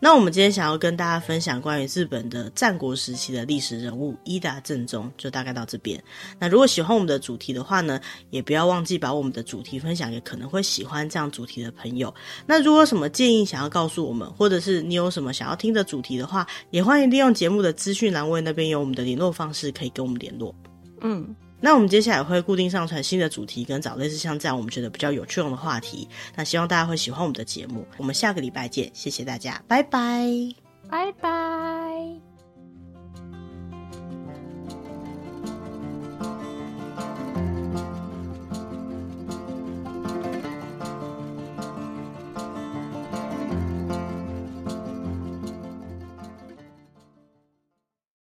[0.00, 6.02] 那我们今天想要跟大家分享关于日本的战国时期的历史人物伊达正宗，就大概到这边。
[6.38, 12.12] 那如果喜欢我们的主题的话呢，也不要忘记把我们的主题分享给可能会喜欢这样主题的朋友。
[12.46, 20.54] 那如果有什么建议想要告诉我们，或者是你有什么想要听的主题的话，也欢迎利用节目的资讯栏位那边有我们的联络方式，可以跟我们联络。
[21.02, 21.36] 嗯。
[21.60, 26.08] 那我们接下来会固定上传新的主题，跟找类似像这样我们觉得比较有趣用的话题。
[26.34, 27.86] 那希望大家会喜欢我们的节目。
[27.96, 30.26] 我们下个礼拜见，谢谢大家，拜拜，
[30.88, 32.29] 拜拜。